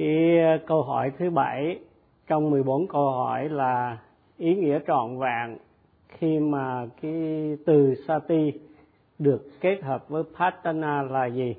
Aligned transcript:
cái 0.00 0.38
ờ, 0.38 0.58
câu 0.66 0.82
hỏi 0.82 1.12
thứ 1.18 1.30
bảy 1.30 1.78
trong 2.26 2.50
14 2.50 2.88
câu 2.88 3.10
hỏi 3.10 3.48
là 3.48 3.98
ý 4.38 4.54
nghĩa 4.54 4.78
trọn 4.86 5.18
vẹn 5.18 5.56
khi 6.08 6.38
mà 6.38 6.86
cái 7.02 7.12
từ 7.66 7.94
sati 8.08 8.52
được 9.18 9.48
kết 9.60 9.82
hợp 9.82 10.08
với 10.08 10.22
patana 10.38 11.02
là 11.02 11.26
gì? 11.26 11.54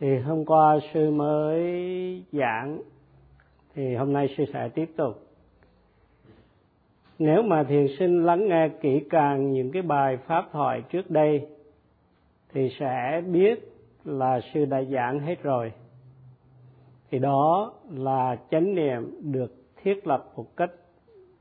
Thì 0.00 0.18
hôm 0.18 0.44
qua 0.44 0.78
sư 0.94 1.10
mới 1.10 1.62
giảng, 2.32 2.82
thì 3.74 3.94
hôm 3.94 4.12
nay 4.12 4.34
sư 4.36 4.44
sẽ 4.52 4.68
tiếp 4.74 4.90
tục. 4.96 5.26
Nếu 7.18 7.42
mà 7.42 7.64
thiền 7.64 7.86
sinh 7.98 8.24
lắng 8.24 8.48
nghe 8.48 8.68
kỹ 8.68 9.04
càng 9.10 9.52
những 9.52 9.72
cái 9.72 9.82
bài 9.82 10.16
pháp 10.16 10.48
thoại 10.52 10.82
trước 10.90 11.10
đây, 11.10 11.46
thì 12.52 12.70
sẽ 12.80 13.22
biết 13.32 13.72
là 14.04 14.40
sư 14.54 14.64
đã 14.64 14.82
giảng 14.82 15.20
hết 15.20 15.42
rồi 15.42 15.72
thì 17.12 17.18
đó 17.18 17.72
là 17.90 18.36
chánh 18.50 18.74
niệm 18.74 19.32
được 19.32 19.52
thiết 19.82 20.06
lập 20.06 20.24
một 20.36 20.56
cách 20.56 20.70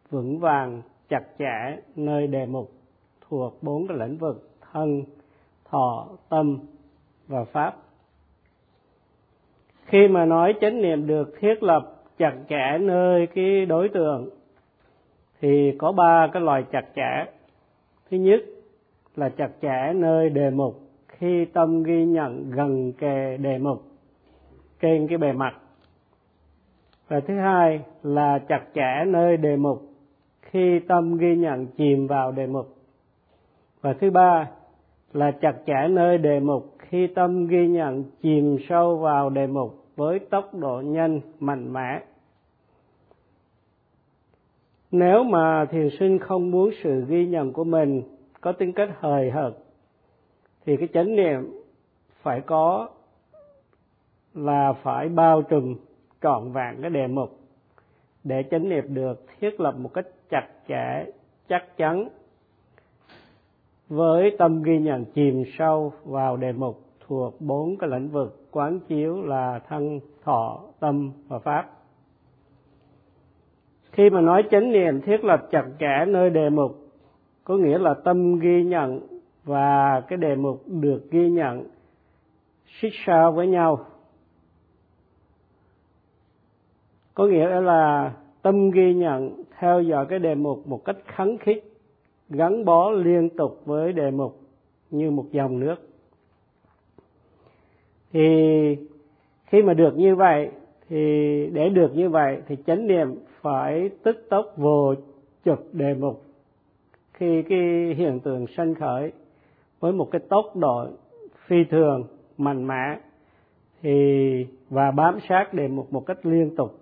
vững 0.09 0.39
vàng, 0.39 0.81
chặt 1.09 1.23
chẽ, 1.39 1.77
nơi 1.95 2.27
đề 2.27 2.45
mục 2.45 2.71
thuộc 3.29 3.63
bốn 3.63 3.87
cái 3.87 3.97
lĩnh 3.97 4.17
vực 4.17 4.49
thân, 4.71 5.03
thọ, 5.69 6.07
tâm 6.29 6.59
và 7.27 7.43
pháp. 7.43 7.75
Khi 9.85 10.07
mà 10.07 10.25
nói 10.25 10.53
chánh 10.61 10.81
niệm 10.81 11.07
được 11.07 11.33
thiết 11.39 11.63
lập 11.63 11.95
chặt 12.17 12.33
chẽ 12.49 12.77
nơi 12.81 13.27
cái 13.27 13.65
đối 13.65 13.89
tượng, 13.89 14.29
thì 15.41 15.75
có 15.77 15.91
ba 15.91 16.29
cái 16.33 16.41
loại 16.41 16.63
chặt 16.71 16.85
chẽ. 16.95 17.31
Thứ 18.09 18.17
nhất 18.17 18.41
là 19.15 19.29
chặt 19.29 19.49
chẽ 19.61 19.93
nơi 19.95 20.29
đề 20.29 20.49
mục, 20.49 20.79
khi 21.07 21.45
tâm 21.45 21.83
ghi 21.83 22.05
nhận 22.05 22.51
gần 22.51 22.93
kề 22.93 23.37
đề 23.37 23.57
mục 23.57 23.83
trên 24.81 25.07
cái 25.07 25.17
bề 25.17 25.33
mặt 25.33 25.60
và 27.11 27.19
thứ 27.19 27.37
hai 27.37 27.81
là 28.03 28.39
chặt 28.39 28.61
chẽ 28.75 29.05
nơi 29.07 29.37
đề 29.37 29.55
mục 29.55 29.81
khi 30.41 30.79
tâm 30.87 31.17
ghi 31.17 31.35
nhận 31.35 31.67
chìm 31.67 32.07
vào 32.07 32.31
đề 32.31 32.47
mục. 32.47 32.75
Và 33.81 33.93
thứ 33.93 34.09
ba 34.11 34.49
là 35.13 35.31
chặt 35.31 35.55
chẽ 35.65 35.87
nơi 35.89 36.17
đề 36.17 36.39
mục 36.39 36.75
khi 36.79 37.07
tâm 37.07 37.47
ghi 37.47 37.67
nhận 37.67 38.03
chìm 38.21 38.57
sâu 38.69 38.97
vào 38.97 39.29
đề 39.29 39.47
mục 39.47 39.85
với 39.95 40.19
tốc 40.19 40.53
độ 40.53 40.81
nhanh, 40.85 41.21
mạnh 41.39 41.73
mẽ. 41.73 42.01
Nếu 44.91 45.23
mà 45.23 45.65
thiền 45.65 45.89
sinh 45.99 46.19
không 46.19 46.51
muốn 46.51 46.71
sự 46.83 47.05
ghi 47.07 47.25
nhận 47.25 47.53
của 47.53 47.63
mình 47.63 48.01
có 48.41 48.51
tính 48.51 48.73
cách 48.73 48.89
hời 48.99 49.31
hợt, 49.31 49.53
thì 50.65 50.77
cái 50.77 50.87
chánh 50.93 51.15
niệm 51.15 51.51
phải 52.21 52.41
có 52.41 52.89
là 54.33 54.73
phải 54.83 55.09
bao 55.09 55.41
trùm 55.41 55.75
trọn 56.21 56.51
vẹn 56.51 56.81
cái 56.81 56.89
đề 56.89 57.07
mục 57.07 57.39
để 58.23 58.43
chánh 58.51 58.69
niệm 58.69 58.93
được 58.93 59.25
thiết 59.39 59.59
lập 59.59 59.75
một 59.77 59.93
cách 59.93 60.07
chặt 60.29 60.47
chẽ, 60.67 61.05
chắc 61.49 61.77
chắn 61.77 62.07
với 63.89 64.35
tâm 64.39 64.63
ghi 64.63 64.79
nhận 64.79 65.05
chìm 65.05 65.43
sâu 65.57 65.93
vào 66.05 66.37
đề 66.37 66.51
mục 66.51 66.81
thuộc 67.07 67.41
bốn 67.41 67.77
cái 67.77 67.89
lĩnh 67.89 68.09
vực 68.09 68.47
quán 68.51 68.79
chiếu 68.79 69.21
là 69.21 69.59
thân, 69.67 69.99
thọ, 70.23 70.61
tâm 70.79 71.11
và 71.27 71.39
pháp. 71.39 71.69
Khi 73.91 74.09
mà 74.09 74.21
nói 74.21 74.43
chánh 74.51 74.71
niệm 74.71 75.01
thiết 75.01 75.23
lập 75.23 75.47
chặt 75.51 75.65
chẽ 75.79 76.05
nơi 76.07 76.29
đề 76.29 76.49
mục, 76.49 76.77
có 77.43 77.57
nghĩa 77.57 77.77
là 77.77 77.93
tâm 77.93 78.39
ghi 78.39 78.63
nhận 78.63 78.99
và 79.43 80.01
cái 80.07 80.17
đề 80.17 80.35
mục 80.35 80.63
được 80.67 81.11
ghi 81.11 81.29
nhận 81.29 81.63
xích 82.81 82.93
sao 83.05 83.31
với 83.31 83.47
nhau. 83.47 83.85
Có 87.13 87.27
nghĩa 87.27 87.61
là 87.61 88.13
tâm 88.41 88.71
ghi 88.71 88.93
nhận, 88.93 89.43
theo 89.59 89.81
dõi 89.81 90.05
cái 90.09 90.19
đề 90.19 90.35
mục 90.35 90.67
một 90.67 90.85
cách 90.85 90.97
khắng 91.05 91.37
khích 91.37 91.63
gắn 92.29 92.65
bó 92.65 92.91
liên 92.91 93.29
tục 93.29 93.61
với 93.65 93.93
đề 93.93 94.11
mục 94.11 94.39
như 94.91 95.11
một 95.11 95.25
dòng 95.31 95.59
nước. 95.59 95.75
Thì 98.13 98.19
khi 99.45 99.61
mà 99.61 99.73
được 99.73 99.97
như 99.97 100.15
vậy, 100.15 100.49
thì 100.89 100.95
để 101.53 101.69
được 101.69 101.95
như 101.95 102.09
vậy 102.09 102.37
thì 102.47 102.57
chánh 102.65 102.87
niệm 102.87 103.15
phải 103.41 103.89
tức 104.03 104.25
tốc 104.29 104.45
vô 104.57 104.93
chụp 105.45 105.59
đề 105.71 105.93
mục. 105.93 106.23
Khi 107.13 107.41
cái 107.41 107.59
hiện 107.97 108.19
tượng 108.19 108.47
sanh 108.47 108.75
khởi 108.75 109.11
với 109.79 109.91
một 109.91 110.11
cái 110.11 110.21
tốc 110.29 110.55
độ 110.55 110.87
phi 111.45 111.63
thường, 111.63 112.03
mạnh 112.37 112.67
mẽ, 112.67 112.99
thì 113.81 114.45
và 114.69 114.91
bám 114.91 115.19
sát 115.29 115.53
đề 115.53 115.67
mục 115.67 115.93
một 115.93 116.05
cách 116.05 116.25
liên 116.25 116.55
tục 116.55 116.80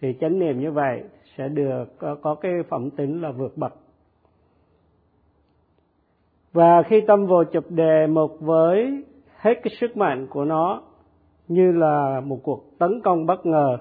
thì 0.00 0.16
chánh 0.20 0.38
niệm 0.38 0.60
như 0.60 0.72
vậy 0.72 1.02
sẽ 1.36 1.48
được 1.48 1.84
có, 1.98 2.14
có 2.14 2.34
cái 2.34 2.52
phẩm 2.68 2.90
tính 2.90 3.22
là 3.22 3.30
vượt 3.32 3.56
bậc. 3.56 3.74
Và 6.52 6.82
khi 6.82 7.00
tâm 7.00 7.26
vô 7.26 7.44
chụp 7.44 7.64
đề 7.70 8.06
mục 8.06 8.36
với 8.40 9.04
hết 9.36 9.54
cái 9.62 9.74
sức 9.80 9.96
mạnh 9.96 10.26
của 10.30 10.44
nó 10.44 10.82
như 11.48 11.72
là 11.72 12.20
một 12.20 12.40
cuộc 12.42 12.78
tấn 12.78 13.00
công 13.00 13.26
bất 13.26 13.46
ngờ 13.46 13.78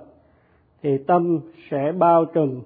thì 0.81 0.97
tâm 1.07 1.39
sẽ 1.69 1.91
bao 1.97 2.25
trùm 2.25 2.61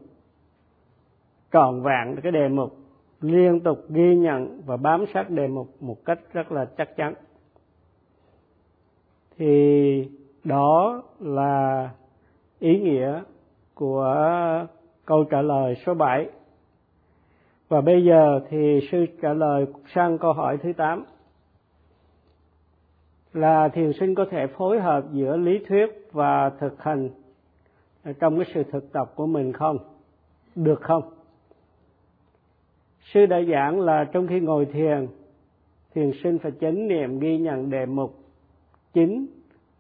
trọn 1.52 1.82
vẹn 1.82 2.16
cái 2.24 2.32
đề 2.32 2.48
mục 2.48 2.78
liên 3.22 3.60
tục 3.60 3.86
ghi 3.90 4.16
nhận 4.16 4.62
và 4.66 4.78
bám 4.78 5.06
sát 5.14 5.30
đề 5.30 5.48
mục 5.48 5.68
một 5.80 6.06
cách 6.06 6.20
rất 6.34 6.52
là 6.52 6.66
chắc 6.78 6.96
chắn. 6.96 7.14
Thì 9.38 10.12
đó 10.44 11.04
là 11.20 11.90
ý 12.60 12.80
nghĩa 12.80 13.22
của 13.80 14.16
câu 15.06 15.24
trả 15.24 15.42
lời 15.42 15.76
số 15.86 15.94
7. 15.94 16.30
Và 17.70 17.82
bây 17.82 18.06
giờ 18.06 18.40
thì 18.50 18.80
sư 18.92 19.06
trả 19.22 19.34
lời 19.34 19.66
sang 19.96 20.18
câu 20.18 20.34
hỏi 20.34 20.58
thứ 20.64 20.74
8 20.74 21.04
là 23.34 23.70
thiền 23.70 23.92
sinh 24.00 24.16
có 24.16 24.26
thể 24.32 24.48
phối 24.48 24.80
hợp 24.80 25.04
giữa 25.12 25.38
lý 25.38 25.60
thuyết 25.68 26.10
và 26.12 26.50
thực 26.50 26.84
hành 26.84 27.10
trong 28.20 28.36
cái 28.36 28.46
sự 28.54 28.64
thực 28.72 28.92
tập 28.92 29.12
của 29.16 29.28
mình 29.28 29.54
không? 29.54 29.78
Được 30.56 30.82
không? 30.82 31.04
Sư 33.14 33.26
đã 33.26 33.42
giảng 33.52 33.80
là 33.80 34.04
trong 34.04 34.28
khi 34.28 34.40
ngồi 34.40 34.66
thiền, 34.66 35.08
thiền 35.94 36.12
sinh 36.24 36.40
phải 36.40 36.52
chánh 36.62 36.88
niệm 36.88 37.20
ghi 37.20 37.38
nhận 37.38 37.70
đề 37.70 37.86
mục 37.86 38.16
chính 38.94 39.28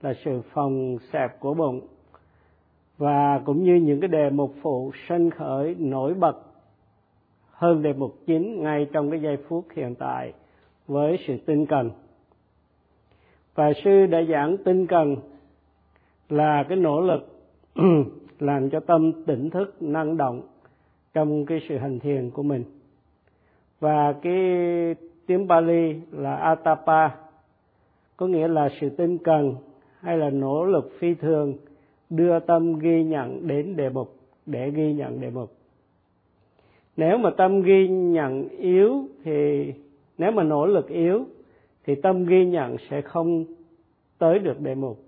là 0.02 0.14
sự 0.26 0.42
phòng 0.54 0.98
xẹp 1.12 1.40
của 1.40 1.54
bụng 1.54 1.82
và 3.00 3.42
cũng 3.46 3.64
như 3.64 3.76
những 3.76 4.00
cái 4.00 4.08
đề 4.08 4.30
mục 4.30 4.54
phụ 4.62 4.92
sân 5.08 5.30
khởi 5.30 5.76
nổi 5.80 6.14
bật 6.14 6.38
hơn 7.52 7.82
đề 7.82 7.94
mục 7.94 8.16
chính 8.26 8.64
ngay 8.64 8.88
trong 8.92 9.12
cái 9.12 9.22
giây 9.22 9.38
phút 9.48 9.66
hiện 9.76 9.96
tại 9.96 10.34
với 10.88 11.18
sự 11.28 11.38
tinh 11.46 11.66
cần. 11.66 11.92
Và 13.56 13.74
sư 13.84 14.06
đã 14.06 14.22
giảng 14.30 14.58
tinh 14.58 14.88
cần 14.88 15.16
là 16.30 16.64
cái 16.70 16.78
nỗ 16.78 17.02
lực 17.02 17.28
làm 18.40 18.70
cho 18.70 18.80
tâm 18.80 19.24
tỉnh 19.26 19.50
thức, 19.50 19.82
năng 19.82 20.18
động 20.18 20.42
trong 21.14 21.46
cái 21.46 21.62
sự 21.70 21.78
hành 21.78 22.00
thiền 22.00 22.30
của 22.30 22.44
mình. 22.44 22.64
Và 23.80 24.14
cái 24.22 24.36
tiếng 25.28 25.48
Bali 25.48 25.96
là 26.12 26.36
atapa, 26.36 27.10
có 28.18 28.28
nghĩa 28.28 28.48
là 28.48 28.70
sự 28.82 28.90
tinh 28.90 29.18
cần 29.18 29.56
hay 30.00 30.18
là 30.18 30.30
nỗ 30.30 30.66
lực 30.66 30.92
phi 31.00 31.14
thường 31.14 31.58
đưa 32.10 32.40
tâm 32.40 32.80
ghi 32.80 33.04
nhận 33.04 33.48
đến 33.48 33.76
đề 33.76 33.90
mục 33.90 34.16
để 34.46 34.72
ghi 34.72 34.94
nhận 34.94 35.22
đề 35.22 35.30
mục. 35.30 35.52
Nếu 36.98 37.18
mà 37.18 37.30
tâm 37.38 37.62
ghi 37.62 37.88
nhận 37.88 38.50
yếu 38.50 39.04
thì 39.24 39.74
nếu 40.18 40.32
mà 40.32 40.44
nỗ 40.44 40.66
lực 40.66 40.88
yếu 40.90 41.26
thì 41.86 41.96
tâm 41.96 42.26
ghi 42.26 42.46
nhận 42.46 42.76
sẽ 42.90 43.02
không 43.02 43.46
tới 44.18 44.40
được 44.40 44.60
đề 44.60 44.76
mục. 44.76 45.00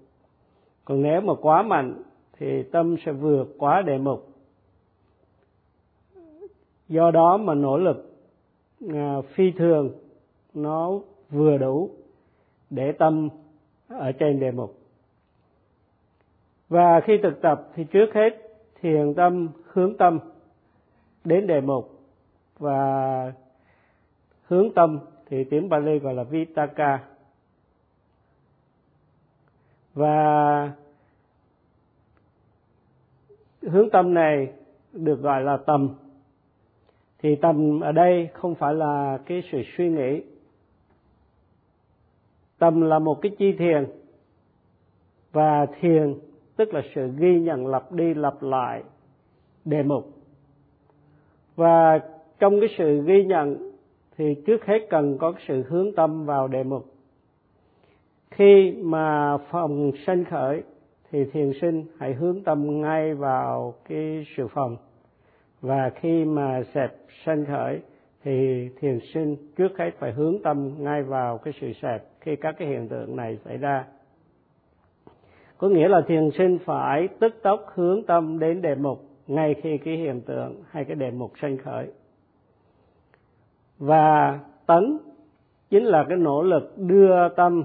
Còn 0.86 1.02
nếu 1.02 1.22
mà 1.22 1.34
quá 1.36 1.64
mạnh 1.64 2.02
thì 2.38 2.64
tâm 2.64 2.96
sẽ 3.06 3.12
vượt 3.12 3.56
quá 3.58 3.82
đề 3.82 3.98
mục. 3.98 4.28
Do 6.88 7.12
đó 7.12 7.38
mà 7.38 7.54
nỗ 7.54 7.78
lực 7.78 8.16
à, 8.94 9.22
phi 9.34 9.52
thường 9.52 9.92
nó 10.54 11.00
vừa 11.30 11.58
đủ 11.58 11.90
để 12.70 12.92
tâm 12.92 13.30
ở 13.88 14.12
trên 14.12 14.40
đề 14.40 14.52
mục 14.52 14.81
và 16.72 17.02
khi 17.02 17.18
thực 17.24 17.42
tập 17.42 17.68
thì 17.76 17.84
trước 17.84 18.14
hết 18.14 18.30
thiền 18.82 19.14
tâm, 19.14 19.50
hướng 19.66 19.98
tâm 19.98 20.20
đến 21.24 21.48
đề 21.48 21.62
mục. 21.62 22.00
Và 22.60 23.34
hướng 24.44 24.74
tâm 24.74 25.00
thì 25.26 25.44
tiếng 25.44 25.70
Bali 25.70 26.00
gọi 26.00 26.14
là 26.14 26.24
Vitaka. 26.24 27.00
Và 29.94 30.72
hướng 33.62 33.90
tâm 33.90 34.14
này 34.14 34.54
được 34.94 35.22
gọi 35.22 35.42
là 35.42 35.58
tầm 35.58 35.96
thì 37.20 37.36
tầm 37.36 37.80
ở 37.80 37.92
đây 37.92 38.30
không 38.34 38.56
phải 38.56 38.74
là 38.74 39.20
cái 39.26 39.44
sự 39.52 39.62
suy 39.78 39.90
nghĩ. 39.90 40.22
Tầm 42.58 42.82
là 42.82 43.00
một 43.00 43.22
cái 43.22 43.32
chi 43.40 43.52
thiền. 43.58 43.92
Và 45.32 45.66
thiền 45.80 46.31
tức 46.56 46.74
là 46.74 46.82
sự 46.96 47.10
ghi 47.18 47.40
nhận 47.40 47.68
lặp 47.68 47.92
đi 47.92 48.14
lặp 48.14 48.44
lại 48.44 48.84
đề 49.66 49.84
mục. 49.84 50.10
Và 51.56 52.00
trong 52.40 52.60
cái 52.60 52.70
sự 52.78 53.04
ghi 53.06 53.24
nhận 53.24 53.72
thì 54.18 54.36
trước 54.46 54.66
hết 54.66 54.80
cần 54.90 55.18
có 55.18 55.34
sự 55.48 55.64
hướng 55.70 55.96
tâm 55.96 56.26
vào 56.26 56.48
đề 56.48 56.64
mục. 56.64 56.86
Khi 58.32 58.72
mà 58.72 59.38
phòng 59.38 59.92
sanh 60.06 60.26
khởi 60.26 60.64
thì 61.12 61.26
thiền 61.26 61.52
sinh 61.62 61.86
hãy 62.00 62.14
hướng 62.14 62.44
tâm 62.44 62.82
ngay 62.82 63.14
vào 63.14 63.74
cái 63.90 64.26
sự 64.38 64.48
phòng. 64.48 64.78
Và 65.62 65.90
khi 65.90 66.26
mà 66.26 66.64
sẹp 66.74 66.92
sanh 67.26 67.46
khởi 67.46 67.80
thì 68.24 68.70
thiền 68.80 69.00
sinh 69.14 69.36
trước 69.56 69.78
hết 69.78 69.92
phải 70.00 70.12
hướng 70.12 70.42
tâm 70.44 70.74
ngay 70.78 71.04
vào 71.04 71.38
cái 71.38 71.54
sự 71.62 71.74
sẹp 71.74 72.04
khi 72.20 72.36
các 72.36 72.56
cái 72.58 72.68
hiện 72.68 72.88
tượng 72.88 73.16
này 73.16 73.38
xảy 73.46 73.58
ra 73.58 73.86
có 75.62 75.70
nghĩa 75.70 75.88
là 75.88 76.02
thiền 76.08 76.30
sinh 76.38 76.58
phải 76.66 77.08
tức 77.20 77.36
tốc 77.44 77.66
hướng 77.74 78.04
tâm 78.04 78.40
đến 78.40 78.62
đề 78.62 78.76
mục 78.76 79.10
ngay 79.28 79.56
khi 79.64 79.78
cái 79.78 79.98
hiện 79.98 80.22
tượng 80.22 80.64
hay 80.70 80.86
cái 80.86 80.96
đề 80.96 81.12
mục 81.12 81.34
sanh 81.42 81.58
khởi. 81.58 81.88
Và 83.78 84.40
tấn 84.66 84.98
chính 85.70 85.84
là 85.84 86.06
cái 86.10 86.18
nỗ 86.18 86.42
lực 86.42 86.74
đưa 86.78 87.30
tâm 87.30 87.64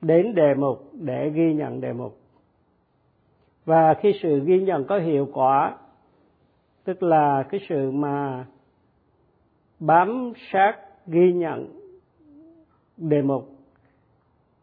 đến 0.00 0.34
đề 0.34 0.54
mục 0.54 0.90
để 0.92 1.30
ghi 1.30 1.54
nhận 1.54 1.80
đề 1.80 1.92
mục. 1.92 2.18
Và 3.64 3.94
khi 3.94 4.12
sự 4.22 4.40
ghi 4.44 4.60
nhận 4.60 4.84
có 4.84 4.98
hiệu 4.98 5.28
quả, 5.32 5.76
tức 6.84 7.02
là 7.02 7.42
cái 7.50 7.60
sự 7.68 7.90
mà 7.90 8.46
bám 9.80 10.32
sát 10.52 10.76
ghi 11.06 11.32
nhận 11.32 11.80
đề 12.96 13.22
mục 13.22 13.48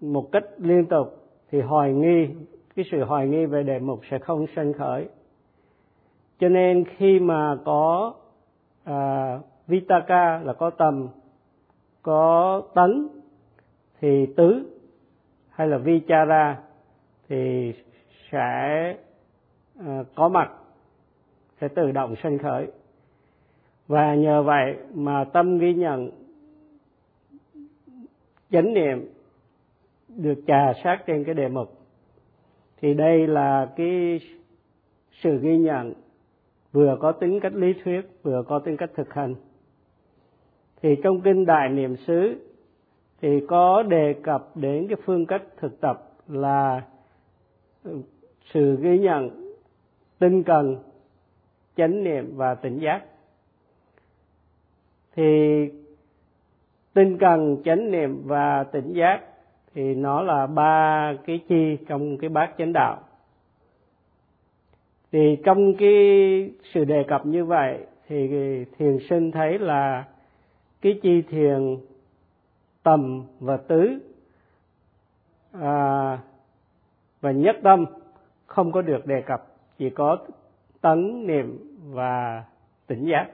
một 0.02 0.32
cách 0.32 0.44
liên 0.58 0.86
tục 0.86 1.21
thì 1.52 1.62
hoài 1.62 1.94
nghi 1.94 2.28
cái 2.76 2.86
sự 2.92 3.04
hoài 3.04 3.28
nghi 3.28 3.46
về 3.46 3.64
đề 3.64 3.80
mục 3.80 4.02
sẽ 4.12 4.20
không 4.20 4.46
sanh 4.56 4.74
khởi. 4.74 5.08
Cho 6.40 6.50
nên 6.50 6.84
khi 6.98 7.20
mà 7.20 7.58
có 7.66 8.14
à, 8.84 9.40
vitaka 9.68 10.40
là 10.40 10.54
có 10.54 10.70
tầm 10.70 11.08
có 12.02 12.62
tấn 12.76 13.08
thì 14.00 14.26
tứ 14.38 14.64
hay 15.50 15.68
là 15.68 15.78
vichara 15.78 16.60
thì 17.30 17.74
sẽ 18.32 18.96
à, 19.80 20.04
có 20.16 20.30
mặt 20.30 20.52
sẽ 21.62 21.68
tự 21.68 21.92
động 21.92 22.16
sanh 22.24 22.38
khởi. 22.38 22.68
Và 23.88 24.16
nhờ 24.16 24.44
vậy 24.44 24.76
mà 24.94 25.24
tâm 25.24 25.58
ghi 25.58 25.74
nhận 25.74 26.12
chánh 28.52 28.74
niệm 28.74 29.10
được 30.16 30.44
trà 30.48 30.74
sát 30.84 31.04
trên 31.06 31.24
cái 31.24 31.36
đề 31.36 31.48
mục. 31.48 31.78
Thì 32.82 32.94
đây 32.94 33.28
là 33.28 33.74
cái 33.76 34.20
sự 35.12 35.40
ghi 35.42 35.58
nhận 35.58 35.94
vừa 36.72 36.98
có 37.00 37.12
tính 37.12 37.40
cách 37.40 37.54
lý 37.54 37.74
thuyết, 37.84 38.02
vừa 38.24 38.44
có 38.48 38.60
tính 38.60 38.78
cách 38.78 38.92
thực 38.96 39.14
hành. 39.14 39.36
Thì 40.82 40.96
trong 41.04 41.22
kinh 41.22 41.46
đại 41.46 41.70
niệm 41.70 41.96
xứ 41.96 42.36
thì 43.22 43.46
có 43.48 43.84
đề 43.84 44.16
cập 44.24 44.58
đến 44.58 44.88
cái 44.88 44.98
phương 45.06 45.26
cách 45.26 45.44
thực 45.58 45.82
tập 45.82 46.12
là 46.28 46.82
sự 48.54 48.78
ghi 48.82 49.00
nhận 49.00 49.54
tinh 50.20 50.44
cần, 50.44 50.78
chánh 51.76 52.04
niệm 52.04 52.36
và 52.36 52.56
tỉnh 52.56 52.80
giác. 52.80 53.06
Thì 55.16 55.24
tinh 56.94 57.18
cần, 57.18 57.62
chánh 57.66 57.92
niệm 57.92 58.22
và 58.26 58.64
tỉnh 58.64 58.94
giác 58.94 59.31
thì 59.74 59.96
nó 59.96 60.22
là 60.22 60.48
ba 60.48 61.14
cái 61.26 61.40
chi 61.48 61.78
trong 61.88 62.18
cái 62.18 62.30
bát 62.30 62.54
chánh 62.58 62.74
đạo. 62.74 63.00
Thì 65.12 65.38
trong 65.44 65.74
cái 65.76 65.94
sự 66.74 66.86
đề 66.86 67.04
cập 67.08 67.26
như 67.26 67.46
vậy 67.46 67.80
thì 68.08 68.28
thiền 68.78 68.98
sinh 69.10 69.32
thấy 69.32 69.60
là 69.60 70.06
cái 70.82 71.00
chi 71.02 71.22
thiền 71.22 71.78
tầm 72.84 73.24
và 73.40 73.58
tứ 73.58 74.00
à, 75.52 76.18
và 77.22 77.32
nhất 77.32 77.56
tâm 77.64 77.86
không 78.46 78.72
có 78.72 78.82
được 78.82 79.06
đề 79.06 79.22
cập 79.22 79.48
chỉ 79.78 79.90
có 79.90 80.18
tấn 80.82 81.28
niệm 81.28 81.60
và 81.92 82.44
tỉnh 82.88 83.06
giác. 83.06 83.28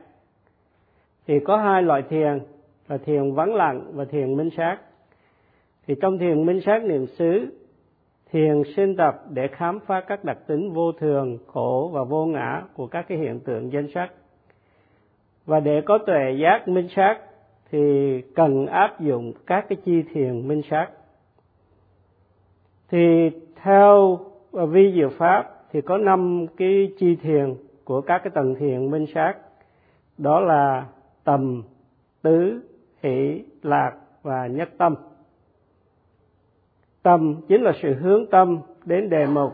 Thì 1.28 1.40
có 1.40 1.58
hai 1.58 1.84
loại 1.84 2.02
thiền 2.02 2.40
là 2.88 2.98
thiền 2.98 3.34
vắng 3.34 3.56
lặng 3.56 3.92
và 3.94 4.06
thiền 4.06 4.38
minh 4.38 4.50
sát 4.58 4.78
thì 5.88 5.96
trong 6.02 6.18
thiền 6.18 6.46
minh 6.46 6.62
sát 6.62 6.84
niệm 6.84 7.08
xứ, 7.08 7.48
thiền 8.32 8.64
sinh 8.76 8.96
tập 8.96 9.24
để 9.30 9.48
khám 9.48 9.80
phá 9.80 10.02
các 10.02 10.24
đặc 10.24 10.38
tính 10.48 10.74
vô 10.74 10.92
thường, 10.92 11.38
khổ 11.48 11.90
và 11.94 12.04
vô 12.04 12.26
ngã 12.26 12.64
của 12.74 12.88
các 12.88 13.06
cái 13.08 13.18
hiện 13.18 13.40
tượng 13.40 13.72
danh 13.72 13.88
sắc. 13.94 14.10
Và 15.46 15.60
để 15.60 15.82
có 15.82 15.98
tuệ 15.98 16.32
giác 16.42 16.68
minh 16.68 16.88
sát, 16.96 17.18
thì 17.72 18.22
cần 18.36 18.66
áp 18.66 19.02
dụng 19.02 19.34
các 19.46 19.66
cái 19.70 19.78
chi 19.86 20.04
thiền 20.14 20.48
minh 20.48 20.62
sát. 20.70 20.88
Thì 22.90 23.30
theo 23.64 24.20
à, 24.54 24.66
vi 24.66 24.94
diệu 24.96 25.10
pháp, 25.10 25.54
thì 25.72 25.82
có 25.82 25.98
năm 25.98 26.46
cái 26.58 26.92
chi 27.00 27.16
thiền 27.16 27.56
của 27.84 28.02
các 28.02 28.22
cái 28.24 28.32
tầng 28.36 28.56
thiền 28.56 28.92
minh 28.92 29.06
sát. 29.14 29.34
Đó 30.18 30.40
là 30.40 30.86
tầm, 31.24 31.64
tứ, 32.22 32.62
hỷ, 33.04 33.44
lạc 33.64 33.94
và 34.24 34.48
nhất 34.48 34.70
tâm 34.78 34.96
tâm, 37.08 37.36
chính 37.48 37.62
là 37.62 37.72
sự 37.82 37.94
hướng 37.94 38.26
tâm 38.32 38.60
đến 38.86 39.10
đề 39.10 39.26
mục. 39.26 39.54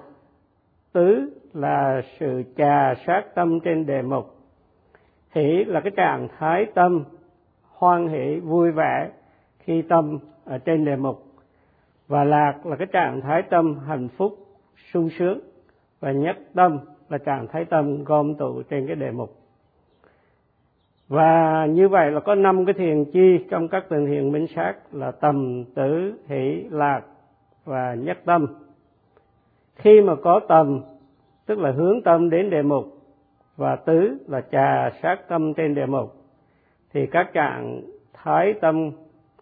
Tứ 0.94 1.30
là 1.54 2.02
sự 2.20 2.44
trà 2.58 2.94
sát 3.06 3.24
tâm 3.36 3.60
trên 3.60 3.86
đề 3.86 4.02
mục. 4.02 4.36
Hỷ 5.32 5.64
là 5.68 5.80
cái 5.80 5.92
trạng 5.96 6.28
thái 6.38 6.66
tâm, 6.74 7.04
hoan 7.70 8.08
hỷ, 8.08 8.40
vui 8.40 8.72
vẻ 8.72 9.10
khi 9.60 9.82
tâm 9.82 10.20
ở 10.46 10.58
trên 10.58 10.86
đề 10.86 10.96
mục. 10.96 11.24
Và 12.08 12.24
lạc 12.24 12.66
là 12.66 12.76
cái 12.76 12.88
trạng 12.92 13.22
thái 13.22 13.42
tâm 13.42 13.80
hạnh 13.88 14.08
phúc, 14.18 14.38
sung 14.94 15.10
sướng. 15.10 15.40
Và 16.00 16.12
nhất 16.12 16.38
tâm 16.54 16.80
là 17.10 17.18
trạng 17.18 17.48
thái 17.48 17.66
tâm 17.66 18.04
gom 18.04 18.36
tụ 18.36 18.62
trên 18.70 18.88
cái 18.88 18.96
đề 18.96 19.12
mục. 19.12 19.36
Và 21.08 21.66
như 21.66 21.90
vậy 21.90 22.12
là 22.12 22.20
có 22.20 22.36
năm 22.36 22.66
cái 22.66 22.74
thiền 22.74 23.06
chi 23.06 23.46
trong 23.50 23.68
các 23.68 23.90
tầng 23.90 24.06
thiền 24.06 24.32
minh 24.32 24.48
sát 24.56 24.74
là 24.92 25.12
tầm 25.12 25.64
tử 25.76 26.14
hỷ, 26.28 26.66
lạc 26.70 27.02
và 27.66 27.94
nhất 27.94 28.18
tâm. 28.26 28.48
Khi 29.76 30.02
mà 30.02 30.16
có 30.24 30.40
tâm, 30.48 30.82
tức 31.46 31.60
là 31.60 31.72
hướng 31.72 32.02
tâm 32.02 32.30
đến 32.30 32.50
đề 32.50 32.62
mục 32.62 32.86
và 33.58 33.76
tứ 33.76 34.18
là 34.28 34.42
trà 34.52 34.90
sát 35.02 35.18
tâm 35.28 35.54
trên 35.54 35.76
đề 35.76 35.86
mục, 35.86 36.16
thì 36.94 37.08
các 37.12 37.34
trạng 37.34 37.82
thái 38.14 38.54
tâm 38.62 38.92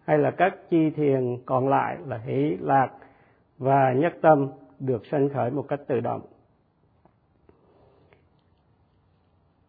hay 0.06 0.18
là 0.18 0.32
các 0.32 0.56
chi 0.70 0.90
thiền 0.90 1.38
còn 1.46 1.70
lại 1.70 1.98
là 2.08 2.18
hỷ, 2.18 2.58
lạc 2.62 2.90
và 3.58 3.94
nhất 3.94 4.14
tâm 4.22 4.48
được 4.80 5.06
sanh 5.06 5.30
khởi 5.30 5.52
một 5.52 5.66
cách 5.68 5.80
tự 5.88 6.00
động. 6.00 6.22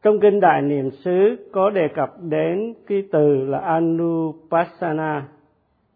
Trong 0.02 0.20
kinh 0.20 0.40
đại 0.40 0.62
niệm 0.62 0.90
xứ 0.90 1.48
có 1.52 1.70
đề 1.70 1.88
cập 1.94 2.14
đến 2.20 2.74
cái 2.86 3.08
từ 3.12 3.44
là 3.44 3.58
anupassana 3.58 5.28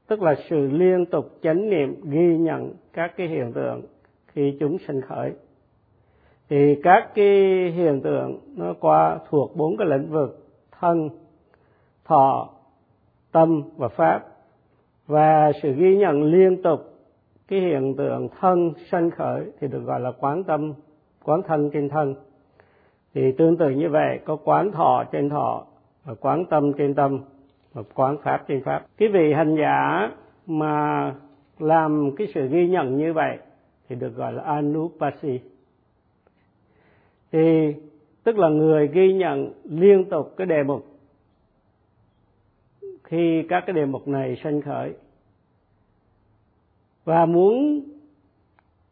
tức 0.06 0.22
là 0.22 0.34
sự 0.48 0.66
liên 0.66 1.06
tục 1.06 1.38
chánh 1.42 1.70
niệm 1.70 2.00
ghi 2.04 2.38
nhận 2.38 2.72
các 2.92 3.12
cái 3.16 3.28
hiện 3.28 3.52
tượng 3.52 3.82
khi 4.26 4.56
chúng 4.60 4.78
sinh 4.78 5.00
khởi. 5.00 5.32
Thì 6.48 6.80
các 6.82 7.14
cái 7.14 7.26
hiện 7.70 8.00
tượng 8.00 8.38
nó 8.56 8.74
qua 8.80 9.18
thuộc 9.28 9.56
bốn 9.56 9.76
cái 9.76 9.86
lĩnh 9.86 10.10
vực, 10.10 10.46
thân, 10.80 11.08
thọ, 12.04 12.48
tâm 13.32 13.62
và 13.76 13.88
pháp. 13.88 14.24
Và 15.06 15.52
sự 15.62 15.72
ghi 15.72 15.96
nhận 15.96 16.22
liên 16.22 16.62
tục 16.62 16.80
cái 17.48 17.60
hiện 17.60 17.94
tượng 17.96 18.28
thân 18.40 18.72
sanh 18.90 19.10
khởi 19.10 19.52
thì 19.60 19.68
được 19.68 19.80
gọi 19.84 20.00
là 20.00 20.12
quán 20.12 20.44
tâm, 20.44 20.72
quán 21.24 21.42
thân 21.42 21.70
trên 21.72 21.88
thân. 21.88 22.14
Thì 23.14 23.32
tương 23.38 23.56
tự 23.56 23.70
như 23.70 23.88
vậy, 23.88 24.20
có 24.24 24.36
quán 24.44 24.72
thọ 24.72 25.04
trên 25.12 25.28
thọ 25.28 25.64
và 26.04 26.14
quán 26.14 26.44
tâm 26.44 26.72
trên 26.72 26.94
tâm 26.94 27.20
quán 27.94 28.16
pháp 28.22 28.44
trên 28.48 28.62
pháp. 28.64 28.86
Cái 28.96 29.08
vị 29.08 29.32
hành 29.32 29.56
giả 29.56 30.10
mà 30.46 31.14
làm 31.58 32.10
cái 32.16 32.26
sự 32.34 32.48
ghi 32.48 32.68
nhận 32.68 32.96
như 32.96 33.12
vậy 33.12 33.38
thì 33.88 33.96
được 33.96 34.16
gọi 34.16 34.32
là 34.32 34.42
anupasi 34.42 35.40
thì 37.32 37.74
tức 38.24 38.38
là 38.38 38.48
người 38.48 38.88
ghi 38.88 39.12
nhận 39.12 39.52
liên 39.64 40.04
tục 40.04 40.34
cái 40.36 40.46
đề 40.46 40.62
mục. 40.62 40.86
Khi 43.04 43.42
các 43.48 43.64
cái 43.66 43.74
đề 43.74 43.84
mục 43.84 44.08
này 44.08 44.40
sanh 44.44 44.62
khởi. 44.62 44.92
Và 47.04 47.26
muốn 47.26 47.82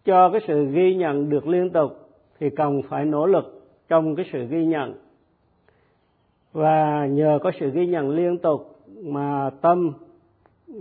cho 0.05 0.31
cái 0.31 0.41
sự 0.47 0.67
ghi 0.73 0.95
nhận 0.95 1.31
được 1.31 1.47
liên 1.47 1.71
tục 1.71 1.93
thì 2.41 2.51
cần 2.51 2.83
phải 2.89 3.05
nỗ 3.05 3.27
lực 3.27 3.67
trong 3.89 4.17
cái 4.17 4.27
sự 4.33 4.47
ghi 4.47 4.65
nhận. 4.65 4.95
Và 6.53 7.07
nhờ 7.07 7.39
có 7.43 7.51
sự 7.61 7.71
ghi 7.71 7.87
nhận 7.87 8.11
liên 8.11 8.39
tục 8.39 8.74
mà 9.03 9.51
tâm 9.61 9.93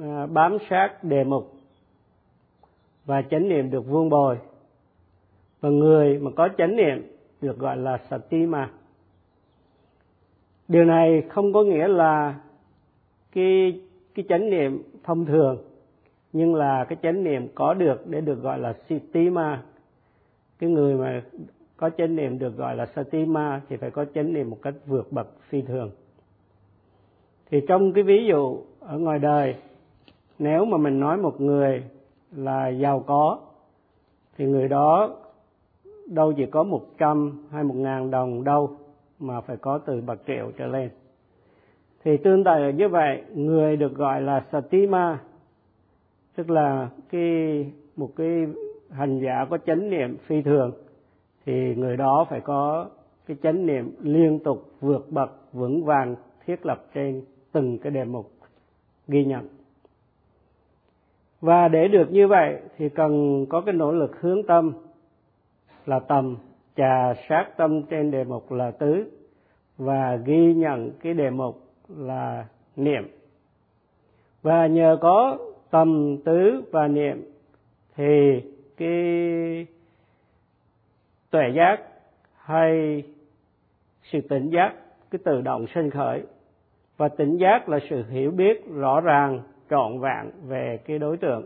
à, 0.01 0.25
bám 0.25 0.57
sát 0.69 1.03
đề 1.03 1.23
mục 1.23 1.53
và 3.05 3.21
chánh 3.21 3.49
niệm 3.49 3.69
được 3.69 3.87
vuông 3.87 4.09
bồi. 4.09 4.37
Và 5.61 5.69
người 5.69 6.19
mà 6.19 6.31
có 6.35 6.49
chánh 6.57 6.75
niệm 6.75 7.11
được 7.41 7.59
gọi 7.59 7.77
là 7.77 7.99
satima. 8.09 8.69
Điều 10.67 10.85
này 10.85 11.23
không 11.29 11.53
có 11.53 11.63
nghĩa 11.63 11.87
là 11.87 12.39
cái 13.31 13.81
cái 14.15 14.25
chánh 14.29 14.49
niệm 14.49 14.83
thông 15.03 15.25
thường, 15.25 15.57
nhưng 16.33 16.55
là 16.55 16.85
cái 16.89 16.97
chánh 17.01 17.23
niệm 17.23 17.47
có 17.55 17.73
được 17.73 18.07
để 18.07 18.21
được 18.21 18.41
gọi 18.41 18.59
là 18.59 18.73
sitima 18.89 19.63
cái 20.59 20.69
người 20.69 20.95
mà 20.95 21.21
có 21.77 21.89
chánh 21.97 22.15
niệm 22.15 22.39
được 22.39 22.57
gọi 22.57 22.75
là 22.75 22.85
satima 22.85 23.61
thì 23.69 23.77
phải 23.77 23.91
có 23.91 24.05
chánh 24.05 24.33
niệm 24.33 24.49
một 24.49 24.57
cách 24.61 24.73
vượt 24.85 25.11
bậc 25.11 25.27
phi 25.49 25.61
thường 25.61 25.91
thì 27.53 27.61
trong 27.67 27.93
cái 27.93 28.03
ví 28.03 28.25
dụ 28.25 28.57
ở 28.79 28.97
ngoài 28.97 29.19
đời, 29.19 29.55
nếu 30.39 30.65
mà 30.65 30.77
mình 30.77 30.99
nói 30.99 31.17
một 31.17 31.41
người 31.41 31.83
là 32.35 32.67
giàu 32.67 33.03
có, 33.07 33.39
thì 34.37 34.45
người 34.45 34.67
đó 34.67 35.15
đâu 36.07 36.33
chỉ 36.33 36.45
có 36.45 36.63
một 36.63 36.81
trăm 36.97 37.45
hay 37.51 37.63
một 37.63 37.73
ngàn 37.75 38.11
đồng 38.11 38.43
đâu 38.43 38.69
mà 39.19 39.41
phải 39.41 39.57
có 39.57 39.77
từ 39.77 40.01
bạc 40.01 40.19
triệu 40.27 40.51
trở 40.57 40.67
lên. 40.67 40.89
Thì 42.03 42.17
tương 42.17 42.43
tự 42.43 42.69
như 42.75 42.89
vậy, 42.89 43.21
người 43.35 43.77
được 43.77 43.95
gọi 43.95 44.21
là 44.21 44.45
satima, 44.51 45.19
tức 46.35 46.49
là 46.49 46.89
cái, 47.09 47.65
một 47.95 48.09
cái 48.15 48.45
hành 48.89 49.19
giả 49.19 49.45
có 49.49 49.57
chánh 49.57 49.89
niệm 49.89 50.17
phi 50.17 50.41
thường, 50.41 50.71
thì 51.45 51.75
người 51.75 51.97
đó 51.97 52.25
phải 52.29 52.41
có 52.41 52.89
cái 53.25 53.37
chánh 53.43 53.65
niệm 53.65 53.95
liên 54.01 54.39
tục 54.39 54.71
vượt 54.81 55.11
bậc 55.11 55.31
vững 55.53 55.85
vàng 55.85 56.15
thiết 56.45 56.65
lập 56.65 56.85
trên 56.93 57.21
từng 57.53 57.77
cái 57.77 57.91
đề 57.91 58.03
mục 58.03 58.31
ghi 59.07 59.25
nhận. 59.25 59.47
Và 61.41 61.67
để 61.67 61.87
được 61.87 62.11
như 62.11 62.27
vậy 62.27 62.57
thì 62.77 62.89
cần 62.89 63.45
có 63.49 63.61
cái 63.61 63.73
nỗ 63.73 63.91
lực 63.91 64.21
hướng 64.21 64.43
tâm 64.43 64.73
là 65.85 65.99
tầm 65.99 66.37
trà 66.75 67.13
sát 67.29 67.45
tâm 67.57 67.83
trên 67.83 68.11
đề 68.11 68.23
mục 68.23 68.51
là 68.51 68.71
tứ 68.71 69.11
và 69.77 70.15
ghi 70.15 70.53
nhận 70.53 70.91
cái 70.99 71.13
đề 71.13 71.29
mục 71.29 71.61
là 71.89 72.45
niệm. 72.75 73.07
Và 74.41 74.67
nhờ 74.67 74.97
có 75.01 75.37
tầm, 75.69 76.17
tứ 76.25 76.63
và 76.71 76.87
niệm 76.87 77.31
thì 77.95 78.41
cái 78.77 79.67
tuệ 81.29 81.43
giác 81.55 81.77
hay 82.37 83.03
sự 84.03 84.21
tỉnh 84.21 84.49
giác, 84.49 84.73
cái 85.11 85.19
tự 85.23 85.41
động 85.41 85.65
sinh 85.75 85.89
khởi 85.89 86.23
và 86.97 87.07
tỉnh 87.07 87.37
giác 87.37 87.69
là 87.69 87.79
sự 87.89 88.03
hiểu 88.09 88.31
biết 88.31 88.65
rõ 88.67 89.01
ràng 89.01 89.41
trọn 89.69 89.99
vẹn 89.99 90.31
về 90.47 90.79
cái 90.85 90.99
đối 90.99 91.17
tượng. 91.17 91.45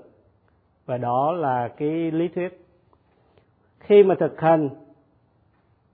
Và 0.86 0.98
đó 0.98 1.32
là 1.32 1.68
cái 1.68 2.12
lý 2.12 2.28
thuyết. 2.28 2.66
Khi 3.80 4.04
mà 4.04 4.16
thực 4.20 4.40
hành 4.40 4.70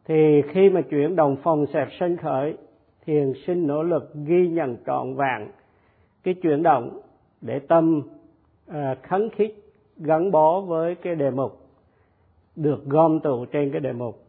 thì 0.05 0.41
khi 0.49 0.69
mà 0.69 0.81
chuyển 0.81 1.15
đồng 1.15 1.35
phòng 1.43 1.65
xẹp 1.73 1.87
sân 1.99 2.17
khởi 2.17 2.57
thiền 3.05 3.33
sinh 3.47 3.67
nỗ 3.67 3.83
lực 3.83 4.11
ghi 4.25 4.47
nhận 4.47 4.77
trọn 4.85 5.15
vẹn 5.15 5.47
cái 6.23 6.33
chuyển 6.33 6.63
động 6.63 6.99
để 7.41 7.59
tâm 7.59 8.01
à, 8.67 8.95
khấn 9.03 9.29
khích 9.29 9.63
gắn 9.97 10.31
bó 10.31 10.61
với 10.61 10.95
cái 10.95 11.15
đề 11.15 11.31
mục 11.31 11.59
được 12.55 12.85
gom 12.85 13.19
tụ 13.19 13.45
trên 13.45 13.71
cái 13.71 13.81
đề 13.81 13.93
mục. 13.93 14.23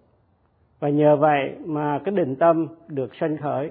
Và 0.80 0.88
nhờ 0.88 1.16
vậy 1.16 1.54
mà 1.64 2.00
cái 2.04 2.14
định 2.14 2.36
tâm 2.36 2.66
được 2.88 3.14
sanh 3.14 3.36
khởi 3.36 3.70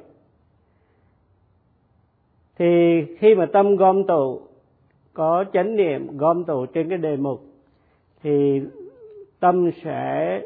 thì 2.57 3.03
khi 3.17 3.35
mà 3.35 3.45
tâm 3.45 3.75
gom 3.75 4.03
tụ, 4.07 4.41
có 5.13 5.45
chánh 5.53 5.75
niệm 5.75 6.17
gom 6.17 6.43
tụ 6.43 6.65
trên 6.65 6.89
cái 6.89 6.97
đề 6.97 7.15
mục, 7.15 7.41
thì 8.23 8.61
tâm 9.39 9.71
sẽ 9.83 10.41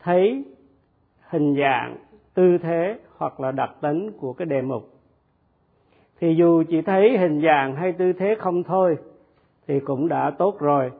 thấy 0.00 0.44
hình 1.28 1.56
dạng, 1.56 1.96
tư 2.34 2.58
thế 2.58 2.98
hoặc 3.16 3.40
là 3.40 3.52
đặc 3.52 3.70
tính 3.80 4.10
của 4.20 4.32
cái 4.32 4.46
đề 4.46 4.62
mục. 4.62 4.90
Thì 6.20 6.34
dù 6.34 6.62
chỉ 6.70 6.82
thấy 6.82 7.18
hình 7.18 7.42
dạng 7.42 7.76
hay 7.76 7.92
tư 7.92 8.12
thế 8.12 8.34
không 8.38 8.62
thôi, 8.62 8.96
thì 9.66 9.80
cũng 9.80 10.08
đã 10.08 10.30
tốt 10.38 10.60
rồi. 10.60 10.90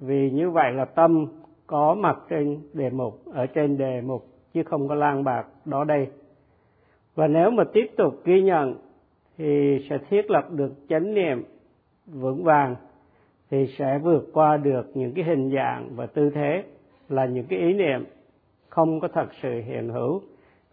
Vì 0.00 0.30
như 0.30 0.50
vậy 0.50 0.72
là 0.72 0.84
tâm 0.84 1.26
có 1.66 1.94
mặt 1.94 2.18
trên 2.28 2.60
đề 2.72 2.90
mục, 2.90 3.20
ở 3.32 3.46
trên 3.46 3.78
đề 3.78 4.00
mục, 4.00 4.26
chứ 4.54 4.62
không 4.62 4.88
có 4.88 4.94
lang 4.94 5.24
bạc 5.24 5.46
đó 5.64 5.84
đây 5.84 6.06
và 7.20 7.28
nếu 7.28 7.50
mà 7.50 7.64
tiếp 7.72 7.86
tục 7.96 8.20
ghi 8.24 8.42
nhận, 8.42 8.74
thì 9.38 9.78
sẽ 9.90 9.98
thiết 9.98 10.30
lập 10.30 10.50
được 10.50 10.72
chánh 10.88 11.14
niệm 11.14 11.44
vững 12.06 12.44
vàng, 12.44 12.76
thì 13.50 13.66
sẽ 13.78 13.98
vượt 13.98 14.30
qua 14.32 14.56
được 14.56 14.90
những 14.94 15.14
cái 15.14 15.24
hình 15.24 15.50
dạng 15.54 15.88
và 15.96 16.06
tư 16.06 16.30
thế 16.34 16.64
là 17.08 17.26
những 17.26 17.46
cái 17.46 17.58
ý 17.58 17.72
niệm 17.72 18.04
không 18.68 19.00
có 19.00 19.08
thật 19.08 19.26
sự 19.42 19.60
hiện 19.66 19.88
hữu 19.88 20.20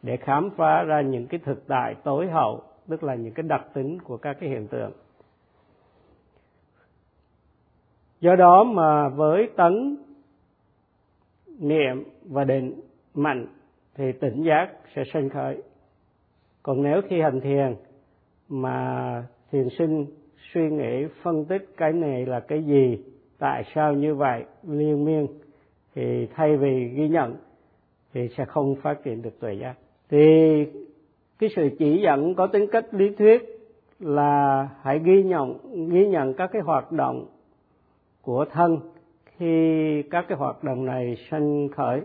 để 0.04 0.18
khám 0.18 0.50
phá 0.58 0.84
ra 0.84 1.02
những 1.02 1.28
cái 1.28 1.40
thực 1.44 1.68
tại 1.68 1.96
tối 2.04 2.28
hậu, 2.28 2.62
tức 2.88 3.04
là 3.04 3.16
những 3.16 3.34
cái 3.34 3.44
đặc 3.44 3.66
tính 3.74 4.00
của 4.00 4.18
các 4.18 4.38
cái 4.40 4.50
hiện 4.50 4.68
tượng. 4.68 4.92
Do 8.20 8.36
đó 8.36 8.64
mà 8.64 9.10
với 9.10 9.50
tấn 9.56 9.98
niệm 11.60 12.04
và 12.24 12.44
định 12.44 12.82
mạnh, 13.14 13.48
thì 13.96 14.12
tỉnh 14.12 14.44
giác 14.44 14.70
sẽ 14.96 15.04
sinh 15.14 15.30
khởi 15.30 15.62
còn 16.68 16.84
nếu 16.84 17.02
khi 17.10 17.22
hành 17.22 17.42
thiền 17.42 17.76
mà 18.50 19.24
thiền 19.52 19.70
sinh 19.78 20.06
suy 20.54 20.70
nghĩ 20.70 21.06
phân 21.24 21.46
tích 21.46 21.70
cái 21.78 21.94
này 21.94 22.26
là 22.26 22.40
cái 22.40 22.64
gì, 22.64 22.98
tại 23.40 23.64
sao 23.76 23.94
như 23.94 24.16
vậy, 24.16 24.44
liên 24.68 25.06
miên, 25.06 25.28
thì 25.96 26.28
thay 26.36 26.58
vì 26.58 26.88
ghi 26.88 27.10
nhận 27.10 27.36
thì 28.14 28.30
sẽ 28.38 28.46
không 28.46 28.76
phát 28.76 29.04
triển 29.04 29.22
được 29.22 29.40
tuệ 29.40 29.54
giác. 29.54 29.74
Thì 30.10 30.18
cái 31.40 31.50
sự 31.56 31.70
chỉ 31.80 32.02
dẫn 32.04 32.36
có 32.36 32.48
tính 32.48 32.66
cách 32.72 32.94
lý 32.94 33.16
thuyết 33.16 33.44
là 34.00 34.70
hãy 34.82 35.00
ghi 35.04 35.24
nhận 35.24 35.58
ghi 35.90 36.08
nhận 36.08 36.34
các 36.34 36.50
cái 36.54 36.62
hoạt 36.62 36.92
động 36.92 37.26
của 38.22 38.46
thân 38.52 38.80
khi 39.26 40.04
các 40.12 40.26
cái 40.30 40.38
hoạt 40.38 40.64
động 40.64 40.86
này 40.86 41.18
sanh 41.30 41.70
khởi. 41.70 42.02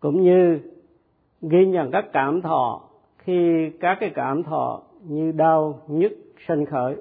Cũng 0.00 0.22
như 0.22 0.58
ghi 1.42 1.66
nhận 1.66 1.90
các 1.90 2.04
cảm 2.12 2.42
thọ, 2.42 2.82
khi 3.18 3.70
các 3.80 3.96
cái 4.00 4.10
cảm 4.14 4.42
thọ 4.42 4.82
như 5.08 5.32
đau, 5.32 5.80
nhức, 5.88 6.12
sân 6.46 6.64
khởi. 6.64 6.96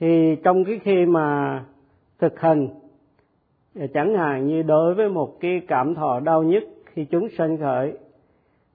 Thì 0.00 0.36
trong 0.44 0.64
cái 0.64 0.80
khi 0.82 1.06
mà 1.06 1.64
thực 2.18 2.40
hành 2.40 2.68
chẳng 3.94 4.14
hạn 4.14 4.46
như 4.46 4.62
đối 4.62 4.94
với 4.94 5.08
một 5.08 5.40
cái 5.40 5.60
cảm 5.68 5.94
thọ 5.94 6.20
đau 6.20 6.42
nhức 6.42 6.64
khi 6.84 7.04
chúng 7.04 7.28
sân 7.38 7.56
khởi, 7.56 7.92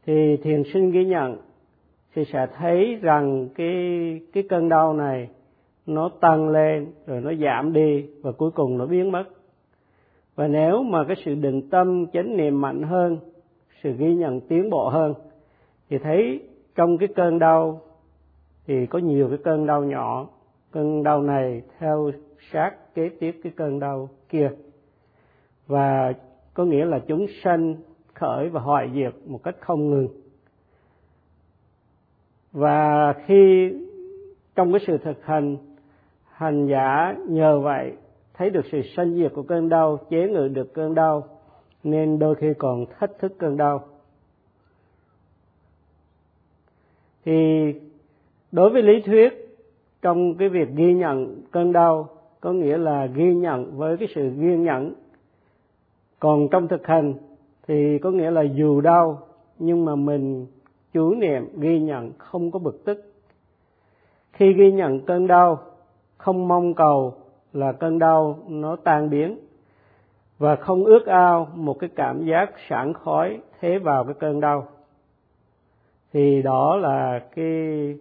thì 0.06 0.38
thiền 0.38 0.64
sinh 0.74 0.92
ghi 0.92 1.06
nhận 1.06 1.38
thì 2.16 2.26
sẽ 2.26 2.48
thấy 2.58 2.98
rằng 3.02 3.50
cái 3.56 3.76
cái 4.34 4.44
cơn 4.50 4.70
đau 4.70 4.94
này 4.94 5.30
nó 5.86 6.10
tăng 6.10 6.50
lên 6.50 6.92
rồi 7.06 7.22
nó 7.22 7.34
giảm 7.34 7.74
đi 7.74 8.06
và 8.22 8.32
cuối 8.32 8.52
cùng 8.52 8.78
nó 8.78 8.86
biến 8.86 9.12
mất. 9.12 9.24
Và 10.36 10.48
nếu 10.48 10.84
mà 10.84 11.04
cái 11.08 11.16
sự 11.26 11.36
định 11.36 11.70
tâm, 11.70 12.06
chánh 12.14 12.38
niệm 12.38 12.62
mạnh 12.62 12.84
hơn 12.84 13.18
sự 13.84 13.92
ghi 13.98 14.16
nhận 14.16 14.42
tiến 14.42 14.70
bộ 14.70 14.90
hơn. 14.90 15.14
Thì 15.90 15.98
thấy 15.98 16.48
trong 16.76 16.98
cái 16.98 17.08
cơn 17.16 17.40
đau 17.40 17.82
thì 18.68 18.86
có 18.86 19.00
nhiều 19.00 19.30
cái 19.30 19.38
cơn 19.44 19.66
đau 19.66 19.84
nhỏ. 19.84 20.28
Cơn 20.72 21.04
đau 21.04 21.22
này 21.22 21.62
theo 21.80 22.12
sát 22.52 22.72
kế 22.96 23.10
tiếp 23.20 23.40
cái 23.44 23.54
cơn 23.56 23.80
đau 23.80 24.10
kia. 24.30 24.52
Và 25.68 26.14
có 26.54 26.66
nghĩa 26.66 26.86
là 26.86 27.00
chúng 27.08 27.26
sanh 27.44 27.76
khởi 28.14 28.50
và 28.50 28.62
hoại 28.62 28.92
diệt 28.96 29.14
một 29.26 29.44
cách 29.44 29.56
không 29.60 29.90
ngừng. 29.90 30.08
Và 32.52 33.14
khi 33.26 33.74
trong 34.56 34.72
cái 34.72 34.82
sự 34.88 34.98
thực 34.98 35.26
hành 35.26 35.58
hành 36.30 36.68
giả 36.68 37.16
nhờ 37.28 37.60
vậy 37.60 37.94
thấy 38.34 38.50
được 38.50 38.66
sự 38.72 38.82
sanh 38.96 39.16
diệt 39.16 39.32
của 39.36 39.44
cơn 39.44 39.70
đau, 39.70 40.00
chế 40.10 40.28
ngự 40.28 40.48
được 40.48 40.74
cơn 40.74 40.96
đau 40.96 41.24
nên 41.84 42.20
đôi 42.20 42.36
khi 42.36 42.54
còn 42.58 42.86
thách 43.00 43.20
thức 43.20 43.36
cơn 43.38 43.58
đau. 43.58 43.84
Thì 47.26 47.74
đối 48.52 48.70
với 48.70 48.82
lý 48.82 49.02
thuyết, 49.02 49.58
trong 50.02 50.36
cái 50.36 50.50
việc 50.50 50.70
ghi 50.76 50.94
nhận 50.94 51.42
cơn 51.52 51.74
đau, 51.74 52.10
có 52.42 52.52
nghĩa 52.54 52.78
là 52.78 53.06
ghi 53.06 53.36
nhận 53.36 53.78
với 53.78 53.98
cái 53.98 54.08
sự 54.16 54.30
ghi 54.30 54.58
nhận 54.58 54.94
còn 56.20 56.48
trong 56.50 56.68
thực 56.68 56.88
hành 56.88 57.14
thì 57.68 58.00
có 58.00 58.12
nghĩa 58.12 58.32
là 58.32 58.42
dù 58.42 58.82
đau, 58.82 59.20
nhưng 59.60 59.86
mà 59.86 59.96
mình 59.96 60.48
chú 60.94 61.16
niệm, 61.16 61.60
ghi 61.60 61.80
nhận, 61.80 62.12
không 62.18 62.52
có 62.52 62.60
bực 62.60 62.86
tức. 62.86 63.14
Khi 64.34 64.54
ghi 64.54 64.72
nhận 64.72 65.00
cơn 65.06 65.28
đau, 65.28 65.60
không 66.18 66.48
mong 66.48 66.74
cầu 66.74 67.14
là 67.54 67.72
cơn 67.72 68.00
đau 68.00 68.40
nó 68.48 68.76
tan 68.76 69.10
biến 69.10 69.38
và 70.44 70.56
không 70.56 70.86
ước 70.86 71.06
ao 71.06 71.48
một 71.56 71.80
cái 71.80 71.90
cảm 71.96 72.26
giác 72.26 72.52
sảng 72.70 72.94
khói 72.94 73.40
thế 73.60 73.78
vào 73.78 74.04
cái 74.04 74.14
cơn 74.20 74.40
đau. 74.40 74.68
Thì 76.14 76.42
đó 76.42 76.76
là 76.76 77.20
cái 77.36 77.96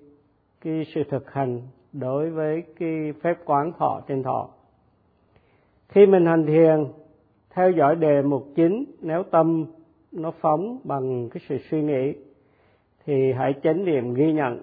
cái 0.61 0.87
sự 0.95 1.03
thực 1.11 1.33
hành 1.33 1.61
đối 1.93 2.31
với 2.31 2.63
cái 2.79 3.13
phép 3.23 3.39
quán 3.45 3.73
thọ 3.79 4.01
trên 4.09 4.23
thọ. 4.23 4.49
Khi 5.89 6.07
mình 6.07 6.27
hành 6.27 6.47
thiền, 6.47 6.87
theo 7.51 7.71
dõi 7.71 7.97
đề 7.97 8.23
mục 8.23 8.49
chính, 8.57 8.85
nếu 9.01 9.23
tâm 9.23 9.67
nó 10.13 10.31
phóng 10.31 10.79
bằng 10.85 11.29
cái 11.29 11.43
sự 11.49 11.59
suy 11.71 11.83
nghĩ, 11.83 12.13
thì 13.07 13.33
hãy 13.33 13.55
chánh 13.63 13.85
niệm 13.85 14.15
ghi 14.15 14.33
nhận. 14.33 14.61